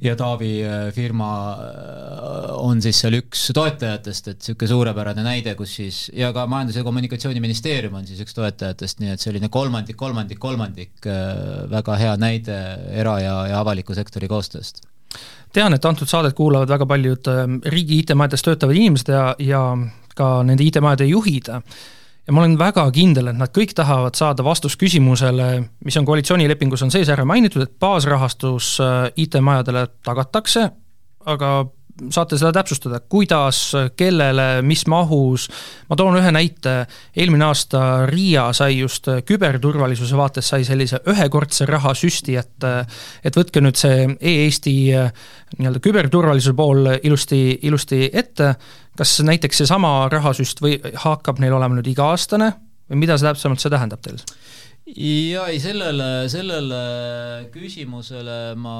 [0.00, 5.74] ja Taavi äh, firma äh, on siis seal üks toetajatest, et niisugune suurepärane näide, kus
[5.80, 10.40] siis ja ka Majandus- ja Kommunikatsiooniministeerium on siis üks toetajatest, nii et selline kolmandik, kolmandik,
[10.40, 12.58] kolmandik, äh, väga hea näide
[13.02, 14.84] era- ja, ja avaliku sektori koostööst.
[15.52, 17.26] Tean, et antud saadet kuulavad väga paljud
[17.66, 19.62] riigi IT-majades töötavad inimesed ja, ja
[20.14, 21.50] ka nende IT-majade juhid
[22.30, 25.48] ja ma olen väga kindel, et nad kõik tahavad saada vastust küsimusele,
[25.82, 30.68] mis on koalitsioonilepingus on sees ära mainitud, et baasrahastus äh, IT-majadele tagatakse,
[31.26, 31.50] aga
[32.14, 33.58] saate seda täpsustada, kuidas,
[33.98, 35.48] kellele, mis mahus,
[35.90, 36.76] ma toon ühe näite,
[37.18, 42.68] eelmine aasta RIA sai just küberturvalisuse vaates, sai sellise ühekordse rahasüsti, et
[43.26, 44.76] et võtke nüüd see e-Eesti
[45.58, 48.54] nii-öelda küberturvalisuse pool ilusti, ilusti ette,
[49.00, 52.52] kas näiteks seesama rahasüst või hakkab neil olema nüüd iga-aastane
[52.90, 54.20] või mida see täpsemalt see tähendab teil?
[54.90, 56.80] ja ei, sellele, sellele
[57.54, 58.76] küsimusele ma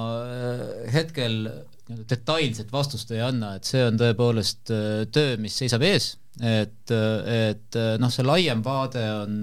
[0.92, 1.44] hetkel
[1.90, 6.92] nii-öelda detailset vastust ei anna, et see on tõepoolest äh, töö, mis seisab ees, et,
[6.92, 9.40] et äh, noh, see laiem vaade on,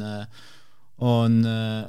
[1.03, 1.39] on,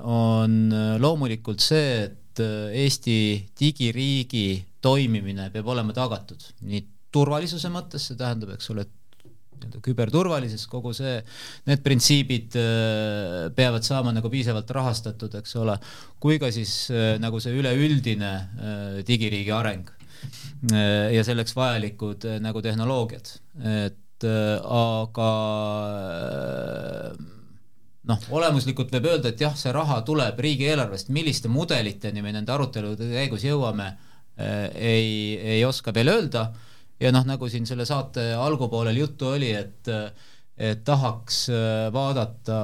[0.03, 0.57] on
[1.03, 3.19] loomulikult see, et Eesti
[3.59, 8.87] digiriigi toimimine peab olema tagatud nii turvalisuse mõttes, see tähendab, eks ole,
[9.59, 11.19] nii-öelda küberturvalisus, kogu see,
[11.67, 15.79] need printsiibid äh, peavad saama nagu piisavalt rahastatud, eks ole,
[16.23, 16.81] kui ka siis
[17.23, 18.33] nagu see üleüldine
[19.09, 19.99] digiriigi areng
[20.73, 23.29] Äh, ja selleks vajalikud äh, nagu tehnoloogiad,
[23.87, 25.29] et äh, aga
[28.11, 33.07] noh, olemuslikult võib öelda, et jah, see raha tuleb riigieelarvest, milliste mudeliteni me nende arutelude
[33.13, 33.93] käigus jõuame,
[34.39, 36.45] ei, ei oska veel öelda
[37.01, 39.93] ja noh, nagu siin selle saate algupoolel juttu oli, et
[40.59, 42.57] et tahaks äh, vaadata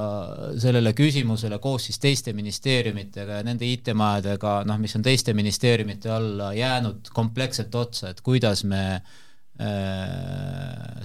[0.59, 6.51] sellele küsimusele koos siis teiste ministeeriumitega ja nende IT-majadega, noh, mis on teiste ministeeriumite alla
[6.59, 9.07] jäänud kompleksselt otsa, et kuidas me äh,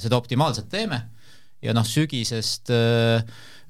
[0.02, 1.04] seda optimaalselt teeme.
[1.62, 3.22] Ja noh, sügisest äh,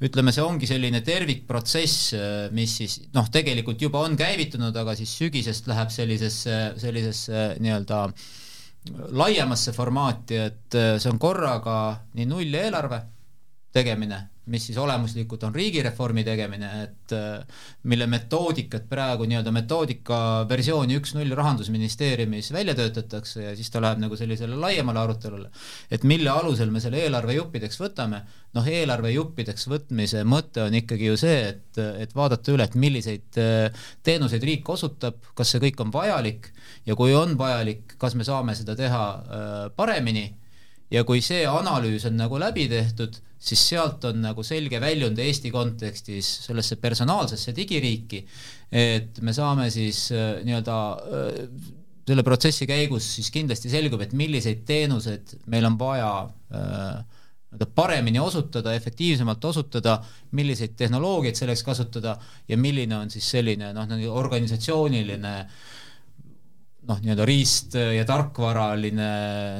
[0.06, 5.12] ütleme, see ongi selline tervikprotsess, äh, mis siis noh, tegelikult juba on käivitunud, aga siis
[5.20, 8.06] sügisest läheb sellisesse, sellisesse nii-öelda
[9.12, 11.78] laiemasse formaati, et see on korraga
[12.14, 13.02] nii nulleelarve
[13.74, 20.98] tegemine mis siis olemuslikult on riigireformi tegemine, et äh, mille metoodikat praegu nii-öelda metoodika versiooni
[21.00, 25.52] üks null Rahandusministeeriumis välja töötatakse ja siis ta läheb nagu sellisele laiemale arutelule,
[25.92, 28.24] et mille alusel me selle eelarve juppideks võtame,
[28.58, 33.42] noh, eelarve juppideks võtmise mõte on ikkagi ju see, et, et vaadata üle, et milliseid
[33.42, 36.52] äh, teenuseid riik osutab, kas see kõik on vajalik
[36.90, 40.30] ja kui on vajalik, kas me saame seda teha äh, paremini
[40.92, 45.52] ja kui see analüüs on nagu läbi tehtud, siis sealt on nagu selge väljund Eesti
[45.54, 48.24] kontekstis sellesse personaalsesse digiriiki,
[48.72, 51.38] et me saame siis äh, nii-öelda äh,
[52.10, 57.18] selle protsessi käigus siis kindlasti selgub, et milliseid teenuseid meil on vaja äh,
[57.50, 60.00] nii-öelda paremini osutada, efektiivsemalt osutada,
[60.38, 62.18] milliseid tehnoloogiaid selleks kasutada
[62.50, 65.70] ja milline on siis selline noh, organisatsiooniline äh,
[66.90, 69.10] noh, nii-öelda riist ja tarkvaraline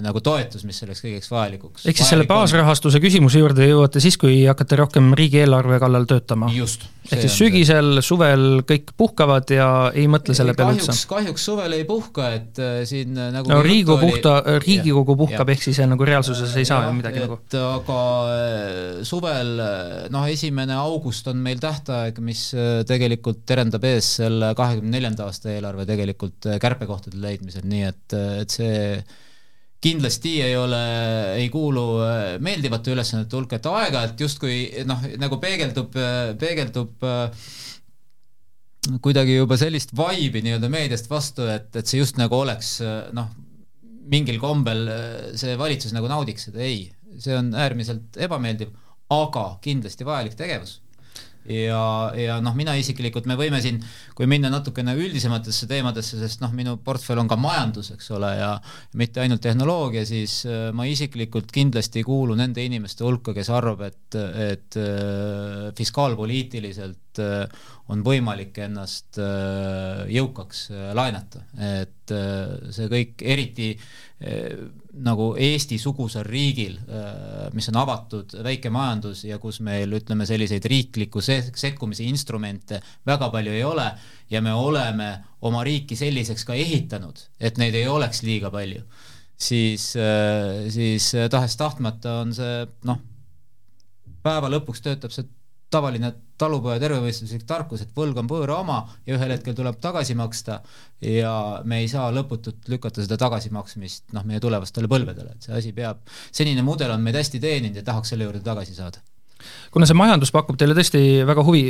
[0.04, 1.86] nagu toetus, mis selleks kõigeks vajalikuks.
[1.90, 6.50] ehk siis selle baasrahastuse küsimuse juurde jõuate siis, kui hakkate rohkem riigieelarve kallal töötama?
[6.56, 6.88] just.
[7.10, 10.96] ehk siis sügisel, suvel kõik puhkavad ja ei mõtle selle peale üldse?
[11.10, 15.68] kahjuks suvel ei puhka, et äh, siin äh, nagu no Riigikogu puhta, Riigikogu puhkab, ehk
[15.68, 17.40] siis nagu reaalsuses ei saa ju midagi nagu.
[17.60, 18.00] aga
[18.34, 19.54] äh, suvel
[20.14, 22.50] noh, esimene august on meil tähtaeg, mis
[22.90, 28.78] tegelikult terendab ees selle kahekümne neljanda aasta eelarve tegelikult kärpekohtade leidmisel, nii et, et see
[29.80, 30.82] kindlasti ei ole,
[31.40, 35.96] ei kuulu äh, meeldivate ülesannete hulka, et aeg-ajalt justkui noh, nagu peegeldub,
[36.40, 37.46] peegeldub äh,
[39.04, 43.32] kuidagi juba sellist vibe'i nii-öelda meediast vastu, et, et see just nagu oleks äh, noh,
[44.10, 44.88] mingil kombel
[45.38, 46.88] see valitsus nagu naudiks seda, ei,
[47.22, 48.74] see on äärmiselt ebameeldiv,
[49.14, 50.80] aga kindlasti vajalik tegevus
[51.48, 51.84] ja,
[52.18, 53.80] ja noh, mina isiklikult, me võime siin,
[54.18, 58.52] kui minna natukene üldisematesse teemadesse, sest noh, minu portfell on ka majandus, eks ole, ja
[59.00, 63.86] mitte ainult tehnoloogia, siis äh, ma isiklikult kindlasti ei kuulu nende inimeste hulka, kes arvab,
[63.88, 72.14] et, et äh, fiskaalpoliitiliselt äh, on võimalik ennast jõukaks laenata, et
[72.70, 73.72] see kõik, eriti
[75.06, 76.76] nagu Eesti-sugusel riigil,
[77.56, 83.56] mis on avatud väike majandus ja kus meil ütleme, selliseid riikliku sekkumise instrumente väga palju
[83.56, 83.88] ei ole
[84.30, 85.12] ja me oleme
[85.48, 88.84] oma riiki selliseks ka ehitanud, et neid ei oleks liiga palju,
[89.40, 89.92] siis,
[90.76, 93.00] siis tahes-tahtmata on see noh,
[94.24, 95.28] päeva lõpuks töötab see
[95.70, 100.60] tavaline talupoja tervemõistuslik tarkus, et võlg on võõra oma ja ühel hetkel tuleb tagasi maksta
[101.04, 101.34] ja
[101.68, 106.02] me ei saa lõputult lükata seda tagasimaksmist noh, meie tulevastele põlvedele, et see asi peab,
[106.32, 109.04] senine mudel on meid hästi teeninud ja tahaks selle juurde tagasi saada.
[109.72, 111.66] kuna see majandus pakub teile tõesti väga huvi,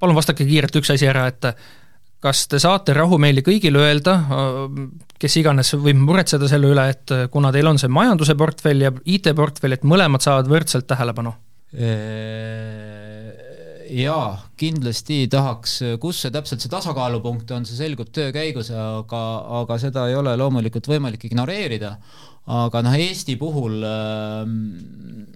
[0.00, 1.52] palun vastake kiirelt üks asi ära, et
[2.20, 4.16] kas te saate rahumeeli kõigile öelda,
[5.20, 9.76] kes iganes võib muretseda selle üle, et kuna teil on see majanduse portfell ja IT-portfell,
[9.76, 11.32] et mõlemad saavad võrdselt tähelepanu?
[13.90, 19.22] Jaa, kindlasti tahaks, kus see täpselt see tasakaalupunkt on, see selgub töö käigus, aga,
[19.60, 21.96] aga seda ei ole loomulikult võimalik ignoreerida.
[22.50, 24.44] aga noh, Eesti puhul äh,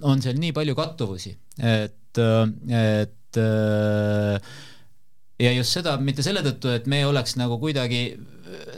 [0.03, 4.55] on seal nii palju kattuvusi, et, et äh,
[5.39, 8.07] ja just seda mitte selle tõttu, et me oleks nagu kuidagi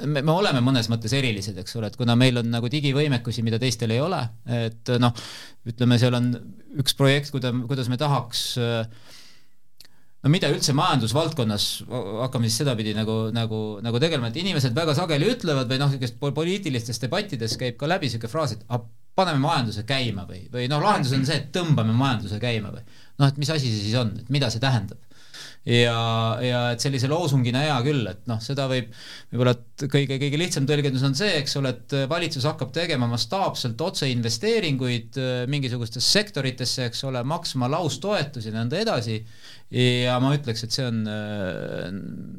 [0.07, 3.61] me, me oleme mõnes mõttes erilised, eks ole, et kuna meil on nagu digivõimekusi, mida
[3.63, 5.15] teistel ei ole, et noh,
[5.69, 6.33] ütleme, seal on
[6.81, 8.43] üks projekt, kuida-, kuidas me tahaks
[10.27, 11.67] no mida üldse majandusvaldkonnas,
[12.25, 16.19] hakkame siis sedapidi nagu, nagu, nagu tegelema, et inimesed väga sageli ütlevad või noh, niisugust
[16.21, 18.65] poliitilistes debattides käib ka läbi niisugune fraas, et
[19.17, 23.29] paneme majanduse käima või, või noh, lahendus on see, et tõmbame majanduse käima või noh,
[23.31, 25.06] et mis asi see siis on, et mida see tähendab
[25.67, 25.99] ja,
[26.45, 28.93] ja et sellise loosungina hea küll, et noh, seda võib,
[29.33, 29.57] võib-olla
[29.91, 35.35] kõige, kõige lihtsam tõlgendus on see, eks ole, et valitsus hakkab tegema mastaapselt otseinvesteeringuid äh,
[35.51, 39.19] mingisugustesse sektoritesse, eks ole, maksma laustoetusi ja nõnda edasi.
[39.75, 41.89] ja ma ütleks, et see on äh,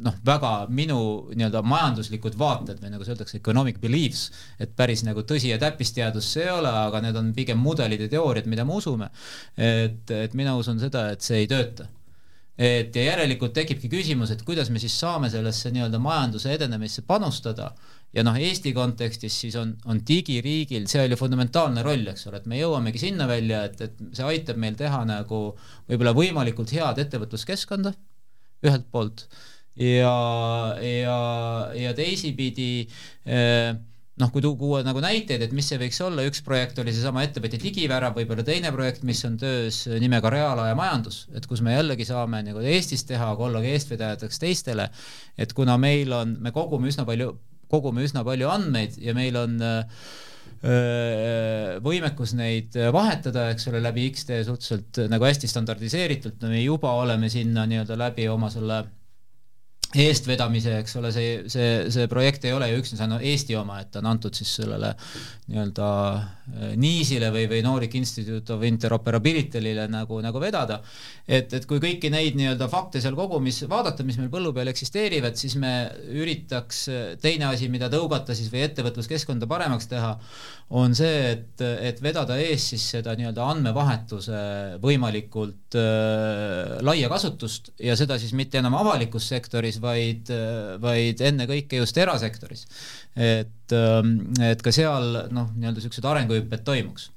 [0.08, 1.00] noh, väga minu
[1.34, 4.30] nii-öelda majanduslikud vaated või nagu see öeldakse, economic beliefs,
[4.63, 8.10] et päris nagu tõsi ja täppisteadus see ei ole, aga need on pigem mudelid ja
[8.16, 9.12] teooriad, mida me usume.
[9.58, 11.90] et, et mina usun seda, et see ei tööta
[12.58, 17.72] et ja järelikult tekibki küsimus, et kuidas me siis saame sellesse nii-öelda majanduse edenemisse panustada.
[18.15, 22.48] Ja noh, Eesti kontekstis siis on, on digiriigil seal ju fundamentaalne roll, eks ole, et
[22.50, 25.41] me jõuamegi sinna välja, et, et see aitab meil teha nagu
[25.89, 27.93] võib-olla võimalikult head ettevõtluskeskkonda
[28.65, 29.28] ühelt poolt.
[29.78, 30.15] Ja,
[30.82, 31.17] ja,
[31.78, 32.88] ja teisipidi
[33.30, 33.76] eh,
[34.17, 37.60] noh, kui tuua nagu näiteid, et mis see võiks olla, üks projekt oli seesama ettevõtja
[37.62, 42.41] digivärav, võib-olla teine projekt, mis on töös nimega Reaalaja majandus, et kus me jällegi saame
[42.47, 44.89] nagu Eestis teha, aga olla ka eestvedajateks teistele.
[45.38, 47.36] et kuna meil on, me kogume üsna palju
[47.71, 49.84] kogume üsna palju andmeid ja meil on äh,
[51.84, 57.67] võimekus neid vahetada, eks ole, läbi X-tee suhteliselt nagu hästi standardiseeritult, me juba oleme sinna
[57.69, 58.82] nii-öelda läbi oma selle
[59.95, 63.91] eestvedamise, eks ole, see, see, see projekt ei ole ju üksnes ainult Eesti oma, et
[63.93, 64.89] ta on antud siis sellele
[65.47, 70.82] nii-öelda äh, NIIS-ile või, või Nordic Institute of Interoperability'le nagu, nagu vedada.
[71.23, 75.39] et, et kui kõiki neid nii-öelda fakte seal kogumis vaadata, mis meil põllu peal eksisteerivad,
[75.39, 75.73] siis me
[76.19, 76.84] üritaks,
[77.23, 80.17] teine asi, mida tõugata siis või ettevõtluskeskkonda paremaks teha,
[80.76, 84.39] on see, et, et vedada ees siis seda nii-öelda andmevahetuse
[84.84, 90.32] võimalikult äh, laia kasutust ja seda siis mitte enam avalikus sektoris, vaid,
[90.84, 92.67] vaid ennekõike just erasektoris.
[93.15, 93.76] et,
[94.52, 97.12] et ka seal noh, nii-öelda niisugused arenguhüpped toimuks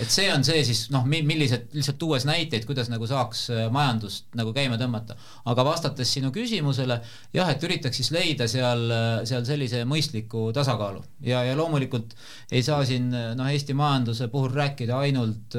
[0.00, 4.28] et see on see siis noh, millised, lihtsalt tuues näiteid, kuidas nagu saaks äh, majandust
[4.36, 5.16] nagu käima tõmmata.
[5.48, 6.98] aga vastates sinu küsimusele,
[7.34, 12.12] jah, et üritaks siis leida seal, äh, seal sellise mõistliku tasakaalu ja, ja loomulikult
[12.50, 15.54] ei saa siin äh, noh, Eesti majanduse puhul rääkida ainult,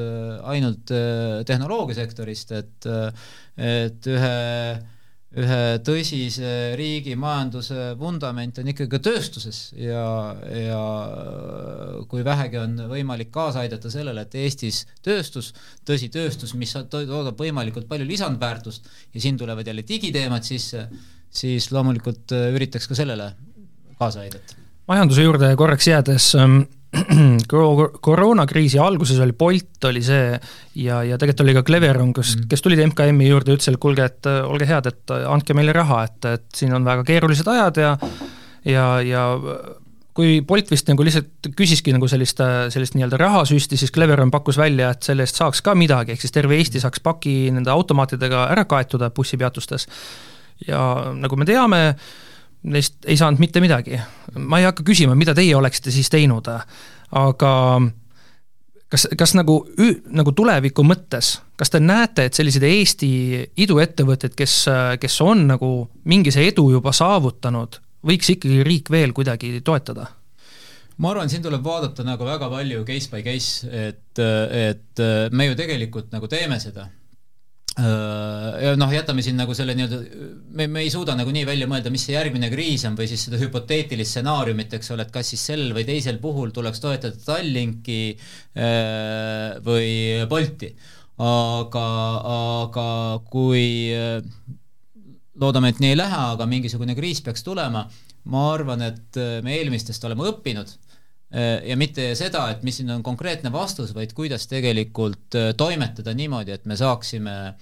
[0.46, 0.90] ainult
[1.48, 2.86] tehnoloogiasektorist, et,
[3.56, 4.36] et ühe
[5.36, 10.04] ühe tõsise riigi majanduse vundament on ikkagi ka tööstuses ja,
[10.40, 10.78] ja
[12.08, 15.50] kui vähegi on võimalik kaasa aidata sellele, et Eestis tööstus,
[15.84, 20.86] tõsi, tööstus, mis toodab võimalikult palju lisandväärtust ja siin tulevad jälle digiteemad sisse,
[21.28, 23.34] siis loomulikult äh, üritaks ka sellele
[24.00, 24.56] kaasa aidata.
[24.88, 26.62] majanduse juurde korraks jäädes ähm,
[28.08, 30.30] koroonakriisi alguses oli Bolt oli see
[30.80, 33.82] ja, ja tegelikult oli ka Cleveron, kes mm, kes tulid MKM-i juurde ja ütlesid, et
[33.82, 37.04] kuulge, et äh, olge head, et äh, andke meile raha, et, et siin on väga
[37.08, 37.92] keerulised ajad ja
[38.64, 39.26] ja, ja
[40.18, 42.40] kui Bolt vist nagu lihtsalt küsiski nagu sellist,
[42.74, 46.34] sellist nii-öelda rahasüsti, siis Cleveron pakkus välja, et selle eest saaks ka midagi, ehk siis
[46.34, 49.86] terve Eesti saaks paki nende automaatidega ära kaetud bussipeatustes.
[50.66, 50.80] ja
[51.14, 51.82] nagu me teame,
[52.62, 54.00] neist ei saanud mitte midagi.
[54.38, 56.48] ma ei hakka küsima, mida teie oleksite siis teinud,
[57.18, 57.52] aga
[58.88, 59.60] kas, kas nagu,
[60.10, 63.10] nagu tuleviku mõttes, kas te näete, et sellised Eesti
[63.64, 64.60] iduettevõtted, kes,
[65.00, 65.72] kes on nagu
[66.08, 70.12] mingise edu juba saavutanud, võiks ikkagi riik veel kuidagi toetada?
[70.98, 75.54] ma arvan, siin tuleb vaadata nagu väga palju case by case, et, et me ju
[75.58, 76.88] tegelikult nagu teeme seda
[77.78, 79.98] noh, jätame siin nagu selle nii-öelda,
[80.58, 83.26] me, me ei suuda nagu nii välja mõelda, mis see järgmine kriis on või siis
[83.28, 88.00] seda hüpoteetilist stsenaariumit, eks ole, et kas siis sel või teisel puhul tuleks toetada Tallinki
[88.16, 89.92] äh, või
[90.30, 90.72] Bolti.
[91.18, 91.86] aga,
[92.32, 92.88] aga
[93.30, 94.18] kui äh,
[95.38, 97.86] loodame, et nii ei lähe, aga mingisugune kriis peaks tulema,
[98.28, 100.87] ma arvan, et me eelmistest oleme õppinud Äh,
[101.68, 106.54] ja mitte seda, et mis siin on konkreetne vastus, vaid kuidas tegelikult äh, toimetada niimoodi,
[106.56, 107.58] et me saaksime äh,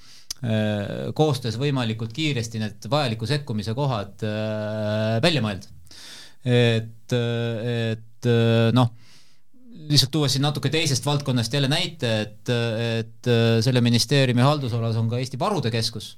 [1.18, 4.22] koostöös võimalikult kiiresti need vajaliku sekkumise kohad
[5.24, 5.72] välja mõelda.
[6.46, 8.28] et, et
[8.76, 8.92] noh,
[9.90, 12.54] lihtsalt tuues siin natuke teisest valdkonnast jälle näite, et,
[13.00, 13.30] et
[13.66, 16.14] selle ministeeriumi haldusalas on ka Eesti Varude Keskus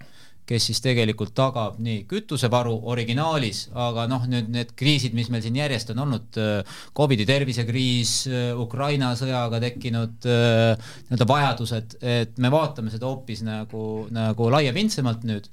[0.48, 5.58] kes siis tegelikult tagab nii kütusevaru originaalis, aga noh, nüüd need kriisid, mis meil siin
[5.58, 12.52] järjest on olnud, äh, Covidi tervisekriis, äh, Ukraina sõjaga tekkinud äh, nii-öelda vajadused, et me
[12.52, 13.82] vaatame seda hoopis nagu,
[14.14, 15.50] nagu laiapindsemalt nüüd.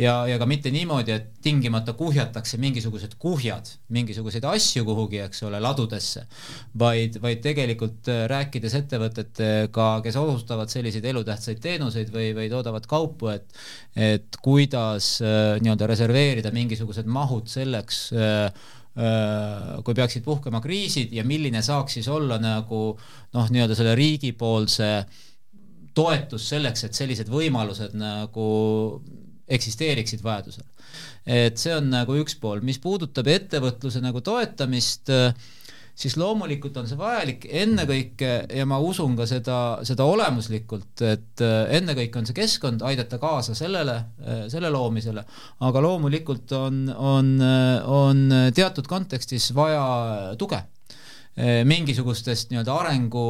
[0.00, 5.60] Ja, ja ka mitte niimoodi, et tingimata kuhjatakse mingisugused kuhjad, mingisuguseid asju kuhugi, eks ole,
[5.60, 6.24] ladudesse,
[6.80, 13.48] vaid, vaid tegelikult rääkides ettevõtetega, kes osutavad selliseid elutähtsaid teenuseid või, või toodavad kaupu, et
[13.98, 18.44] et et kuidas äh, nii-öelda reserveerida mingisugused mahud selleks, äh,
[18.94, 22.82] äh, kui peaksid puhkema kriisid ja milline saaks siis olla nagu
[23.34, 24.92] noh, nii-öelda selle riigipoolse
[25.94, 28.50] toetus selleks, et sellised võimalused nagu
[29.50, 30.66] eksisteeriksid vajadusel.
[31.26, 35.34] et see on nagu üks pool, mis puudutab ettevõtluse nagu toetamist äh,
[36.00, 41.74] siis loomulikult on see vajalik ennekõike ja ma usun ka seda, seda olemuslikult, et äh,
[41.78, 45.24] ennekõike on see keskkond, aidata kaasa sellele, äh, selle loomisele,
[45.68, 50.62] aga loomulikult on, on, äh, on teatud kontekstis vaja tuge.
[51.40, 53.20] Mingisugustest nii-öelda arengu,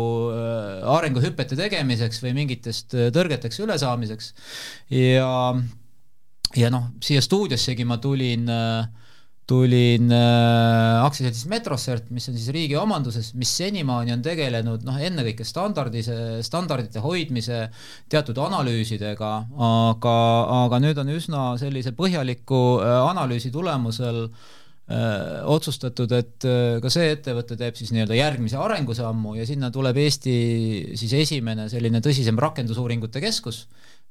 [0.88, 4.32] arenguhüpete tegemiseks või mingitest tõrgeteks ülesaamiseks.
[4.96, 5.28] Ja
[6.58, 8.88] ja noh, siia stuudiossegi ma tulin äh,
[9.50, 15.46] tulin äh, aktsiaseltsist Metrosert, mis on siis riigi omanduses, mis senimaani on tegelenud noh, ennekõike
[15.46, 16.16] standardise,
[16.46, 17.64] standardite hoidmise,
[18.12, 19.32] teatud analüüsidega,
[19.66, 20.16] aga,
[20.62, 27.10] aga nüüd on üsna sellise põhjaliku äh, analüüsi tulemusel äh, otsustatud, et äh, ka see
[27.16, 30.36] ettevõte teeb siis nii-öelda järgmise arengusammu ja sinna tuleb Eesti
[31.00, 33.64] siis esimene selline tõsisem rakendusuuringute keskus,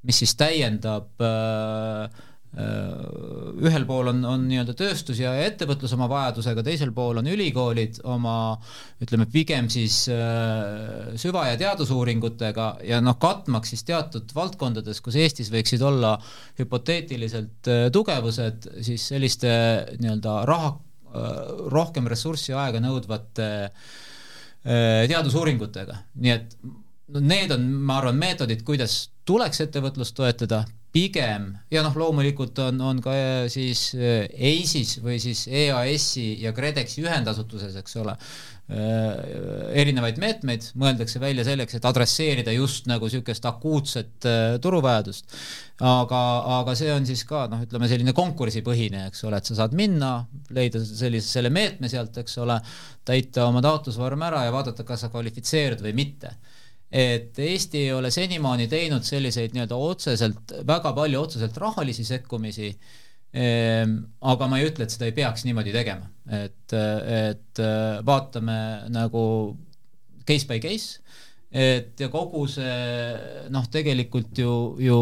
[0.04, 2.28] mis siis täiendab äh,
[2.58, 8.56] ühel pool on, on nii-öelda tööstus ja ettevõtlus oma vajadusega, teisel pool on ülikoolid oma
[9.04, 15.52] ütleme, pigem siis äh, süva- ja teadusuuringutega ja noh, katmaks siis teatud valdkondades, kus Eestis
[15.54, 16.16] võiksid olla
[16.58, 19.54] hüpoteetiliselt äh, tugevused, siis selliste
[20.02, 21.40] nii-öelda raha äh,,
[21.70, 26.58] rohkem ressurssi ja aega nõudvate äh, teadusuuringutega, nii et
[27.14, 30.64] no need on, ma arvan, meetodid, kuidas tuleks ettevõtlust toetada,
[30.94, 36.54] pigem ja noh, loomulikult on, on ka äh, siis äh, EIS-is või siis EAS-i ja
[36.56, 38.16] KredExi ühendasutuses, eks ole,
[38.74, 39.20] äh,
[39.84, 44.30] erinevaid meetmeid mõeldakse välja selleks, et adresseerida just nagu niisugust akuutset
[44.64, 45.38] turuvajadust.
[45.80, 46.22] aga,
[46.60, 50.26] aga see on siis ka noh, ütleme selline konkursipõhine, eks ole, et sa saad minna,
[50.56, 52.58] leida sellise, selle meetme sealt, eks ole,
[53.06, 56.34] täita oma taotlusvorm ära ja vaadata, kas sa kvalifitseerud või mitte
[56.92, 62.72] et Eesti ei ole senimaani teinud selliseid nii-öelda otseselt, väga palju otseselt rahalisi sekkumisi
[63.34, 63.96] ehm,,
[64.34, 66.10] aga ma ei ütle, et seda ei peaks niimoodi tegema,
[66.42, 67.64] et, et
[68.06, 68.60] vaatame
[68.94, 69.24] nagu
[70.26, 71.04] case by case,
[71.50, 75.00] et ja kogu see noh, tegelikult ju, ju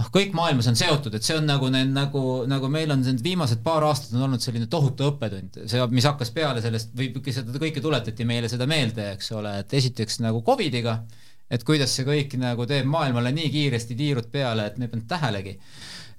[0.00, 3.20] noh, kõik maailmas on seotud, et see on nagu need nagu, nagu meil on need
[3.24, 7.60] viimased paar aastat on olnud selline tohutu õppetund, see, mis hakkas peale sellest või seda
[7.60, 11.00] kõike tuletati meile seda meelde, eks ole, et esiteks nagu Covidiga,
[11.50, 15.10] et kuidas see kõik nagu teeb maailmale nii kiiresti tiirud peale, et me ei pannud
[15.10, 15.58] tähelegi.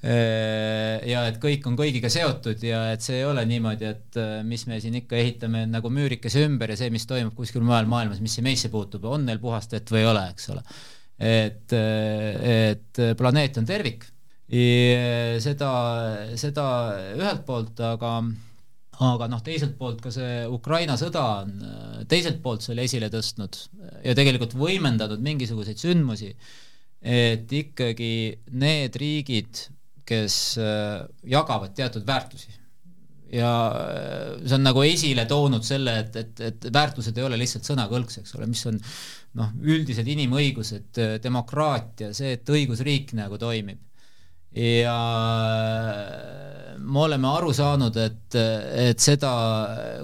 [0.01, 4.17] ja et kõik on kõigiga seotud ja et see ei ole niimoodi, et
[4.49, 8.17] mis me siin ikka ehitame nagu müürikese ümber ja see, mis toimub kuskil mujal maailmas,
[8.19, 10.65] mis see meisse puutub, on neil puhast vett või ei ole, eks ole
[11.21, 14.07] et, et planeet on tervik.
[14.51, 15.71] seda,
[16.35, 16.65] seda
[17.15, 18.17] ühelt poolt, aga
[19.01, 21.53] aga noh, teiselt poolt ka see Ukraina sõda on
[22.11, 23.57] teiselt poolt selle esile tõstnud
[24.03, 26.33] ja tegelikult võimendanud mingisuguseid sündmusi,
[27.01, 28.13] et ikkagi
[28.51, 29.63] need riigid,
[30.05, 32.60] kes jagavad teatud väärtusi
[33.31, 33.51] ja
[34.43, 38.35] see on nagu esile toonud selle, et, et, et väärtused ei ole lihtsalt sõnakõlks, eks
[38.37, 38.79] ole, mis on
[39.39, 43.79] noh, üldised inimõigused, demokraatia, see, et õigusriik nagu toimib.
[44.51, 44.97] ja
[46.81, 49.31] me oleme aru saanud, et, et seda,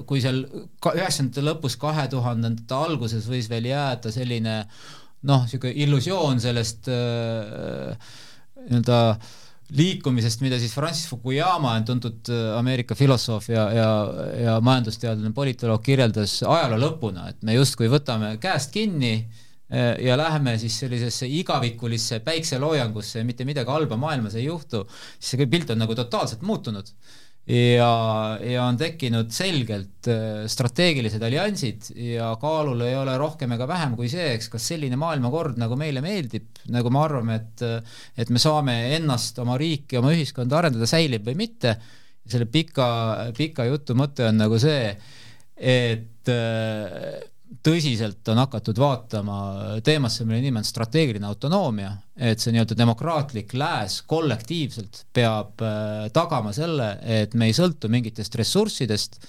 [0.07, 4.61] kui seal üheksakümnendate lõpus, kahe tuhandendate alguses võis veel jääda selline
[5.27, 8.15] noh, niisugune illusioon sellest äh,
[8.69, 9.35] nii-öelda äh,
[9.75, 13.89] liikumisest, mida siis Francis Fukuyama tuntud äh, Ameerika filosoof ja, ja,
[14.43, 20.55] ja majandusteadlane, politoloog kirjeldas ajaloo lõpuna, et me justkui võtame käest kinni äh, ja läheme
[20.61, 24.85] siis sellisesse igavikulisse päikseloojangusse ja mitte midagi halba maailmas ei juhtu,
[25.19, 26.93] siis see pilt on nagu totaalselt muutunud
[27.47, 27.91] ja,
[28.43, 34.09] ja on tekkinud selgelt äh, strateegilised alliansid ja kaalul ei ole rohkem ega vähem kui
[34.11, 37.65] see, eks, kas selline maailmakord, nagu meile meeldib, nagu me arvame, et
[38.19, 41.77] et me saame ennast, oma riiki, oma ühiskonda arendada, säilib või mitte,
[42.27, 44.91] selle pika, pika jutu mõte on nagu see,
[45.55, 47.23] et äh,
[47.63, 49.37] tõsiselt on hakatud vaatama
[49.85, 56.53] teemasse, mille nimi on strateegiline autonoomia, et see nii-öelda demokraatlik lääs kollektiivselt peab äh, tagama
[56.55, 59.19] selle, et me ei sõltu mingitest ressurssidest,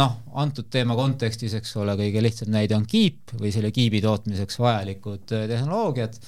[0.00, 4.58] noh, antud teema kontekstis, eks ole, kõige lihtsam näide on kiip või selle kiibi tootmiseks
[4.62, 6.18] vajalikud äh, tehnoloogiad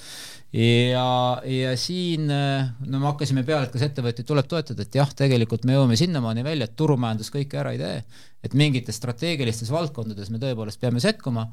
[0.52, 1.06] ja,
[1.44, 5.66] ja siin äh, no me hakkasime peale, et kas ettevõtjaid tuleb toetada, et jah, tegelikult
[5.66, 8.04] me jõuame sinnamaani välja, et turumajandus kõike ära ei tee.
[8.46, 11.48] Et mingites strateegilistes valdkondades me tõepoolest peame sekkuma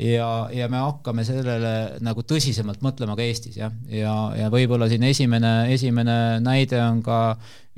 [0.00, 1.72] ja, ja me hakkame sellele
[2.04, 4.14] nagu tõsisemalt mõtlema ka Eestis jah, ja, ja,
[4.44, 7.20] ja võib-olla siin esimene, esimene näide on ka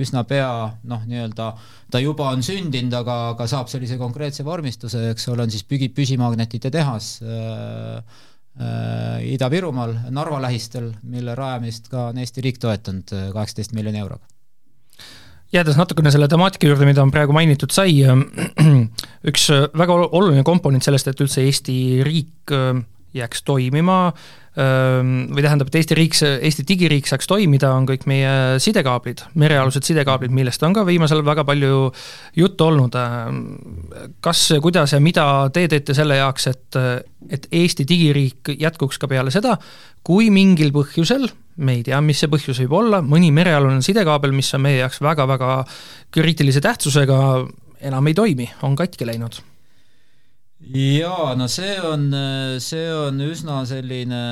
[0.02, 0.52] üsna pea
[0.88, 1.48] noh, nii-öelda
[1.92, 5.90] ta juba on sündinud, aga, aga saab sellise konkreetse vormistuse, eks ole, on siis pügi,
[5.94, 8.22] püsimagnetite tehas äh,
[9.32, 14.26] Ida-Virumaal, Narva lähistel, mille rajamist ka on Eesti riik toetanud kaheksateist miljoni euroga.
[15.52, 17.98] Jäädes natukene selle temaatika juurde, mida on praegu mainitud sai,
[19.30, 22.78] üks väga oluline komponent sellest, et üldse Eesti riik äh,
[23.16, 23.98] jääks toimima,
[24.52, 30.32] või tähendab, et Eesti riik, Eesti digiriik saaks toimida, on kõik meie sidekaablid, merealused sidekaablid,
[30.34, 31.86] millest on ka viimasel väga palju
[32.36, 32.98] juttu olnud.
[34.20, 36.80] kas, kuidas ja mida te teete selle jaoks, et,
[37.30, 39.56] et Eesti digiriik jätkuks ka peale seda,
[40.04, 44.52] kui mingil põhjusel, me ei tea, mis see põhjus võib olla, mõni merealune sidekaabel, mis
[44.52, 45.62] on meie jaoks väga-väga
[46.12, 47.22] kriitilise tähtsusega,
[47.80, 49.40] enam ei toimi, on katki läinud
[50.70, 52.06] jaa, no see on,
[52.62, 54.22] see on üsna selline,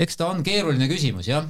[0.00, 1.46] eks ta on keeruline küsimus jah.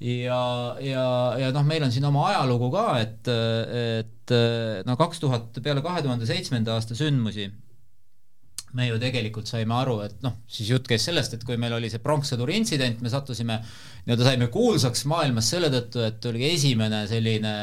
[0.00, 0.42] ja,
[0.82, 1.06] ja,
[1.40, 3.32] ja noh, meil on siin oma ajalugu ka, et,
[3.80, 4.36] et
[4.86, 7.50] no kaks tuhat, peale kahe tuhande seitsmenda aasta sündmusi
[8.76, 11.90] me ju tegelikult saime aru, et noh, siis jutt käis sellest, et kui meil oli
[11.90, 13.58] see pronkssõduri intsident, me sattusime,
[14.06, 17.54] nii-öelda saime kuulsaks maailmas selle tõttu, et oli esimene selline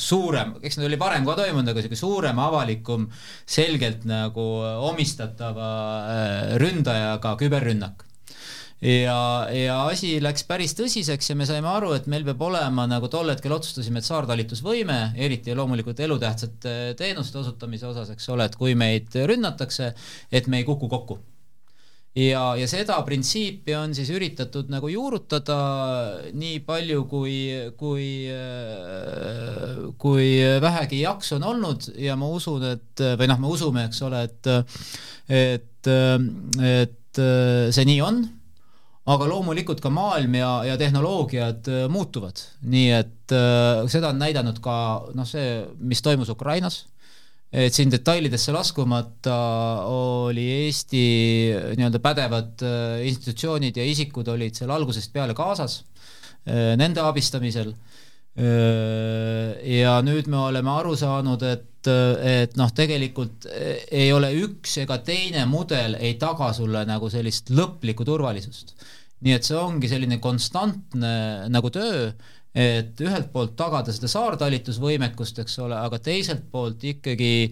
[0.00, 3.08] suurem, eks need oli varem ka toimunud, aga niisugune suurem, avalikum,
[3.48, 4.46] selgelt nagu
[4.92, 5.68] omistatava
[6.12, 8.06] äh, ründajaga küberrünnak.
[8.82, 13.06] Ja, ja asi läks päris tõsiseks ja me saime aru, et meil peab olema, nagu
[13.10, 18.74] tol hetkel otsustasime, et saartalitlusvõime, eriti loomulikult elutähtsate teenuste osutamise osas, eks ole, et kui
[18.74, 19.92] meid rünnatakse,
[20.34, 21.20] et me ei kuku kokku
[22.18, 25.56] ja, ja seda printsiipi on siis üritatud nagu juurutada
[26.36, 27.36] nii palju, kui,
[27.78, 28.08] kui,
[30.02, 30.28] kui
[30.64, 34.52] vähegi jaksu on olnud ja ma usun, et või noh, me usume, eks ole, et,
[35.32, 35.92] et,
[36.76, 37.24] et
[37.72, 38.22] see nii on.
[39.12, 42.38] Aga loomulikult ka maailm ja, ja tehnoloogiad muutuvad,
[42.70, 44.76] nii et äh, seda on näidanud ka
[45.18, 46.84] noh, see, mis toimus Ukrainas,
[47.52, 49.36] et siin detailidesse laskumata
[49.92, 51.02] oli Eesti
[51.76, 55.82] nii-öelda pädevad äh, institutsioonid ja isikud olid seal algusest peale kaasas
[56.48, 57.74] äh, nende abistamisel.
[58.32, 61.92] Äh, ja nüüd me oleme aru saanud, et,
[62.24, 68.08] et noh, tegelikult ei ole üks ega teine mudel ei taga sulle nagu sellist lõplikku
[68.08, 68.76] turvalisust.
[69.22, 71.12] Nii et see ongi selline konstantne
[71.52, 72.08] nagu töö,
[72.52, 77.48] et ühelt poolt tagada seda saartalitusvõimekust, eks ole, aga teiselt poolt ikkagi,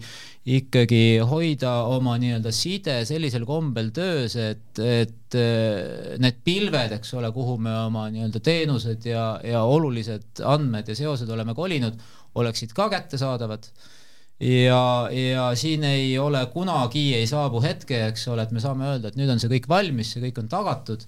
[0.53, 7.31] ikkagi hoida oma nii-öelda side sellisel kombel töös, et, et eh, need pilved, eks ole,
[7.33, 11.97] kuhu me oma nii-öelda teenused ja, ja olulised andmed ja seosed oleme kolinud,
[12.37, 13.65] oleksid ka kättesaadavad.
[14.41, 19.11] Ja, ja siin ei ole kunagi, ei saabu hetke, eks ole, et me saame öelda,
[19.11, 21.05] et nüüd on see kõik valmis, see kõik on tagatud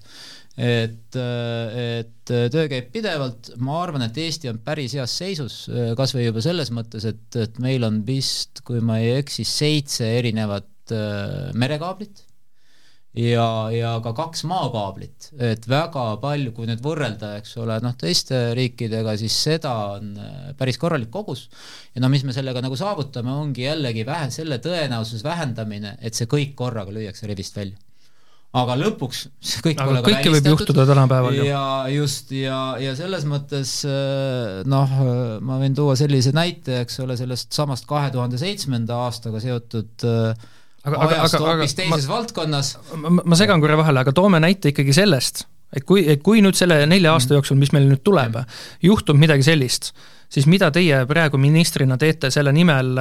[0.56, 5.64] et, et töö käib pidevalt, ma arvan, et Eesti on päris heas seisus,
[5.98, 10.12] kas või juba selles mõttes, et, et meil on vist, kui ma ei eksi, seitse
[10.20, 12.22] erinevat äh, merekaablit
[13.18, 18.40] ja, ja ka kaks maakaablit, et väga palju, kui nüüd võrrelda, eks ole, noh, teiste
[18.58, 21.48] riikidega, siis seda on äh, päris korralik kogus.
[21.94, 26.30] ja no mis me sellega nagu saavutame, ongi jällegi vähe, selle tõenäosuse vähendamine, et see
[26.30, 27.78] kõik korraga lüüakse rivist välja
[28.54, 29.20] aga lõpuks
[29.64, 31.46] kõik aga kõike võib juhtuda tänapäeval ju.
[31.48, 34.98] ja just, ja, ja selles mõttes äh, noh,
[35.44, 40.46] ma võin tuua sellise näite, eks ole, sellest samast kahe tuhande seitsmenda aastaga seotud äh,
[40.84, 42.70] aga, ajast hoopis teises ma, valdkonnas.
[43.16, 45.44] ma, segan korra vahele, aga toome näite ikkagi sellest,
[45.74, 47.40] et kui, et kui nüüd selle nelja aasta mm.
[47.40, 48.38] jooksul, mis meil nüüd tuleb,
[48.84, 49.92] juhtub midagi sellist,
[50.32, 52.94] siis mida teie praegu ministrina teete selle nimel,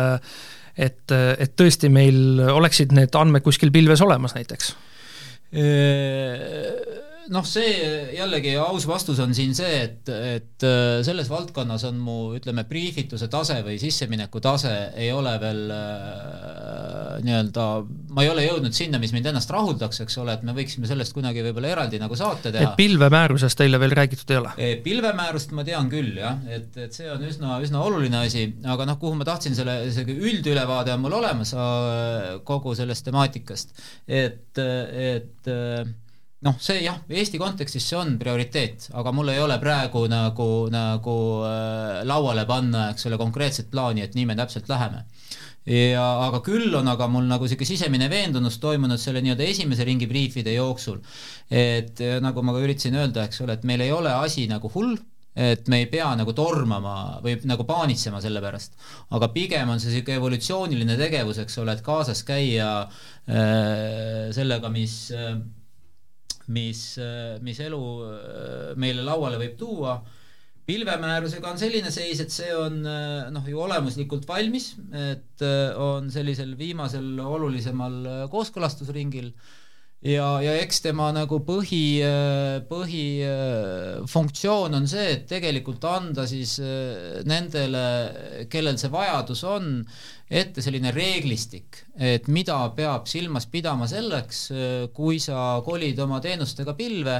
[0.73, 4.73] et, et tõesti meil oleksid need andmed kuskil pilves olemas näiteks?
[7.31, 7.71] Noh, see
[8.17, 13.29] jällegi aus vastus on siin see, et, et äh, selles valdkonnas on mu ütleme, briifituse
[13.31, 17.65] tase või sissemineku tase ei ole veel äh, nii-öelda,
[18.15, 21.15] ma ei ole jõudnud sinna, mis mind ennast rahuldaks, eks ole, et me võiksime sellest
[21.15, 22.71] kunagi võib-olla eraldi nagu saate teha.
[22.71, 24.53] et pilvemäärusest teile veel räägitud ei ole?
[24.85, 28.99] pilvemäärust ma tean küll jah, et, et see on üsna, üsna oluline asi, aga noh,
[29.01, 33.75] kuhu ma tahtsin selle, see üldülevaade on mul olemas äh, kogu sellest temaatikast,
[34.07, 35.53] et, et
[36.43, 41.17] noh, see jah, Eesti kontekstis see on prioriteet, aga mul ei ole praegu nagu, nagu
[41.47, 45.05] äh, lauale panna, eks ole, konkreetset plaani, et nii me täpselt läheme.
[45.69, 50.09] Ja aga küll on aga mul nagu niisugune sisemine veendunus toimunud selle nii-öelda esimese ringi
[50.09, 50.99] briifide jooksul.
[51.49, 54.71] et äh, nagu ma ka üritasin öelda, eks ole, et meil ei ole asi nagu
[54.75, 54.97] hull,
[55.33, 58.75] et me ei pea nagu tormama või nagu paanitsema selle pärast,
[59.15, 64.97] aga pigem on see niisugune evolutsiooniline tegevus, eks ole, et kaasas käia äh, sellega, mis
[65.15, 65.37] äh,
[66.51, 66.79] mis,
[67.39, 67.79] mis elu
[68.75, 69.93] meile lauale võib tuua.
[70.67, 76.11] Pilvemäärusega on selline seis, et see on äh, noh, ju olemuslikult valmis, et äh, on
[76.13, 79.33] sellisel viimasel olulisemal kooskõlastusringil.
[80.03, 82.03] Ja, ja eks tema nagu põhi,
[82.67, 86.57] põhifunktsioon on see, et tegelikult anda siis
[87.23, 87.83] nendele,
[88.51, 89.69] kellel see vajadus on,
[90.27, 94.51] ette selline reeglistik, et mida peab silmas pidama selleks,
[94.91, 97.15] kui sa kolid oma teenustega pilve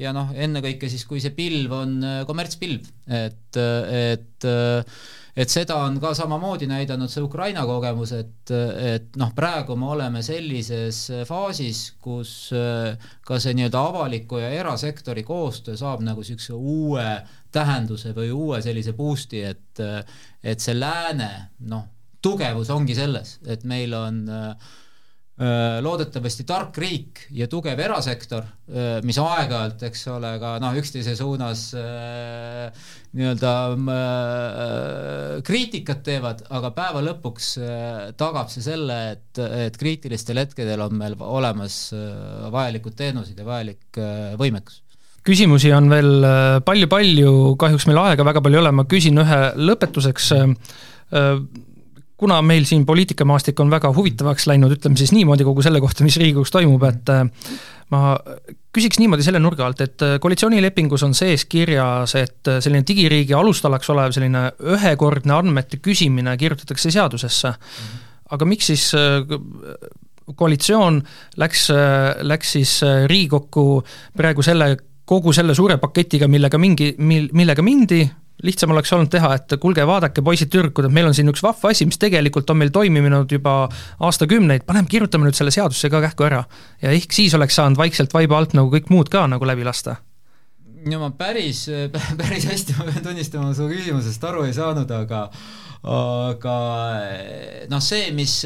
[0.00, 4.48] ja noh, ennekõike siis, kui see pilv on kommertspilv, et, et
[5.34, 10.22] et seda on ka samamoodi näidanud see Ukraina kogemus, et, et noh, praegu me oleme
[10.22, 12.34] sellises faasis, kus
[13.26, 17.08] ka see nii-öelda avaliku ja erasektori koostöö saab nagu niisuguse uue
[17.54, 19.82] tähenduse või uue sellise boost'i, et
[20.44, 21.30] et see lääne
[21.66, 21.88] noh,
[22.22, 24.54] tugevus ongi selles, et meil on Äh,
[25.34, 31.64] loodetavasti tark riik ja tugev erasektor, äh, mis aeg-ajalt, eks ole, ka noh, üksteise suunas
[31.74, 32.70] äh,
[33.18, 33.54] nii-öelda
[35.46, 37.50] kriitikat teevad, aga päeva lõpuks
[38.18, 41.76] tagab see selle, et, et kriitilistel hetkedel on meil olemas
[42.54, 44.00] vajalikud teenused ja vajalik
[44.38, 44.80] võimekus.
[45.24, 46.26] Küsimusi on veel
[46.66, 50.34] palju-palju, kahjuks meil aega väga palju ei ole, ma küsin ühe lõpetuseks
[52.16, 56.16] kuna meil siin poliitikamaastik on väga huvitavaks läinud, ütleme siis niimoodi kogu selle kohta, mis
[56.20, 57.24] Riigikogus toimub, et äh,
[57.94, 58.14] ma
[58.74, 63.34] küsiks niimoodi selle nurga alt, et äh, koalitsioonilepingus on sees kirjas, et äh, selline digiriigi
[63.34, 64.46] alustalaks olev selline
[64.76, 67.68] ühekordne andmete küsimine kirjutatakse seadusesse mm.
[67.74, 68.08] -hmm.
[68.36, 68.88] aga miks siis
[70.34, 71.02] koalitsioon
[71.36, 71.68] läks,
[72.22, 73.84] läks siis Riigikokku
[74.16, 78.06] praegu selle, kogu selle suure paketiga, millega mingi, mil-, millega mindi,
[78.42, 81.86] lihtsam oleks olnud teha, et kuulge, vaadake, poisid-tüdrukud, et meil on siin üks vahva asi,
[81.88, 83.56] mis tegelikult on meil toiminud juba
[84.04, 86.44] aastakümneid, paneme, kirjutame nüüd selle seadusesse ka kähku ära.
[86.82, 89.96] ja ehk siis oleks saanud vaikselt vaiba alt nagu kõik muud ka nagu läbi lasta.
[90.84, 91.68] no ma päris,
[92.20, 95.28] päris hästi, ma pean tunnistama, su küsimusest aru ei saanud, aga
[95.84, 96.58] aga
[97.68, 98.38] noh, see, mis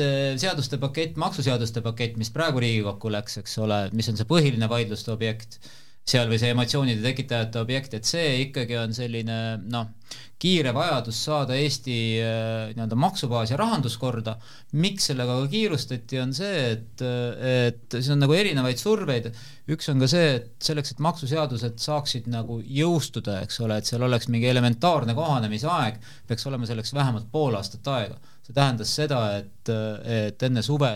[0.43, 5.15] seaduste pakett, maksuseaduste pakett, mis praegu Riigikokku läks, eks ole, mis on see põhiline vaidluste
[5.15, 5.61] objekt
[6.09, 9.39] seal või see emotsioonide tekitajate objekt, et see ikkagi on selline
[9.69, 9.91] noh,
[10.39, 14.37] kiire vajadus saada Eesti äh, nii-öelda maksubaas ja rahandus korda.
[14.79, 19.29] miks sellega ka kiirustati, on see, et, et siin on nagu erinevaid surveid.
[19.75, 24.07] üks on ka see, et selleks, et maksuseadused saaksid nagu jõustuda, eks ole, et seal
[24.07, 25.99] oleks mingi elementaarne kohanemisaeg,
[26.31, 28.17] peaks olema selleks vähemalt pool aastat aega.
[28.47, 29.75] see tähendas seda, et,
[30.09, 30.95] et enne suve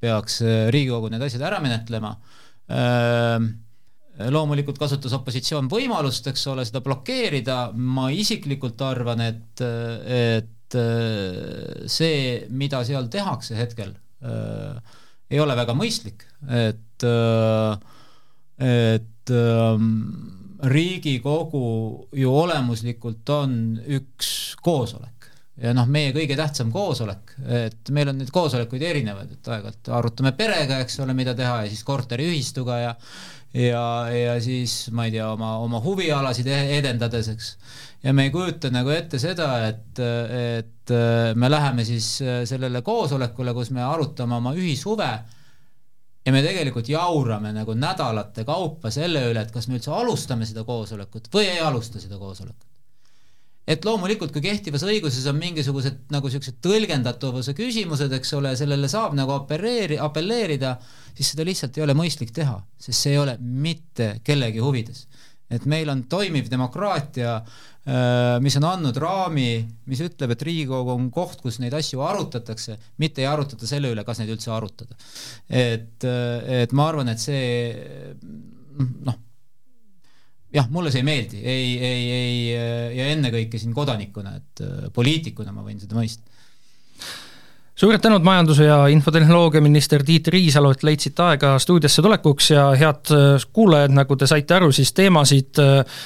[0.00, 0.40] peaks
[0.72, 2.14] Riigikogu need asjad ära menetlema
[4.18, 10.76] loomulikult kasutas opositsioon võimalust, eks ole, seda blokeerida, ma isiklikult arvan, et, et
[11.90, 12.18] see,
[12.52, 13.94] mida seal tehakse hetkel,
[15.32, 17.08] ei ole väga mõistlik, et,
[18.68, 19.34] et
[20.62, 21.66] Riigikogu
[22.14, 23.56] ju olemuslikult on
[23.98, 24.28] üks
[24.62, 25.26] koosolek.
[25.62, 30.32] Ja noh, meie kõige tähtsam koosolek, et meil on neid koosolekuid erinevaid, et aeg-ajalt arutame
[30.38, 32.94] perega, eks ole, mida teha ja siis korteriühistuga ja
[33.54, 37.52] ja, ja siis ma ei tea, oma, oma huvialasid e-, edendades, eks.
[38.04, 40.96] ja me ei kujuta nagu ette seda, et, et
[41.36, 42.08] me läheme siis
[42.48, 45.12] sellele koosolekule, kus me arutame oma ühishuve
[46.26, 50.64] ja me tegelikult jaurame nagu nädalate kaupa selle üle, et kas me üldse alustame seda
[50.66, 52.71] koosolekut või ei alusta seda koosolekut
[53.72, 59.16] et loomulikult, kui kehtivas õiguses on mingisugused nagu siuksed tõlgendatavuse küsimused, eks ole, sellele saab
[59.18, 60.76] nagu apelleeri-, apelleerida,
[61.12, 65.06] siis seda lihtsalt ei ole mõistlik teha, sest see ei ole mitte kellegi huvides.
[65.52, 67.34] et meil on toimiv demokraatia,
[67.84, 69.50] äh, mis on andnud raami,
[69.84, 74.04] mis ütleb, et Riigikogu on koht, kus neid asju arutatakse, mitte ei arutata selle üle,
[74.04, 74.96] kas neid üldse arutada.
[75.48, 78.16] et, äh, et ma arvan, et see
[79.04, 79.20] noh
[80.52, 85.54] jah, mulle see ei meeldi, ei, ei, ei ja ennekõike siin kodanikuna, et äh, poliitikuna
[85.54, 86.24] ma võin seda mõista.
[87.74, 93.46] suured tänud majandus- ja infotehnoloogiaminister Tiit Riisalo, et leidsite aega stuudiosse tulekuks ja head äh,
[93.52, 96.04] kuulajad, nagu te saite aru, siis teemasid äh,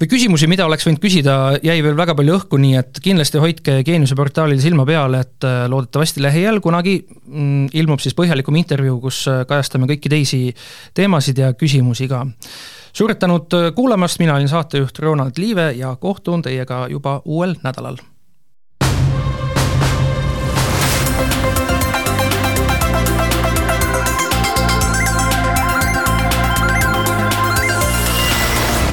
[0.00, 3.82] või küsimusi, mida oleks võinud küsida, jäi veel väga palju õhku, nii et kindlasti hoidke
[3.86, 9.86] Geeniuse portaalil silma peal, et loodetavasti lähiajal kunagi mm, ilmub siis põhjalikum intervjuu, kus kajastame
[9.92, 10.46] kõiki teisi
[10.96, 12.24] teemasid ja küsimusi ka
[12.92, 17.96] suured tänud äh, kuulamast, mina olin saatejuht Ronald Liive ja kohtun teiega juba uuel nädalal.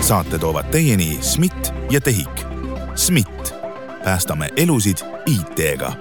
[0.10, 2.46] saate toovad teieni SMIT ja TEHIK.
[2.96, 3.54] SMIT,
[4.04, 5.92] päästame elusid IT-ga.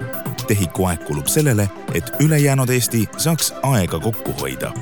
[0.47, 4.73] TEHIK-u aeg kulub sellele, et ülejäänud Eesti saaks aega kokku hoida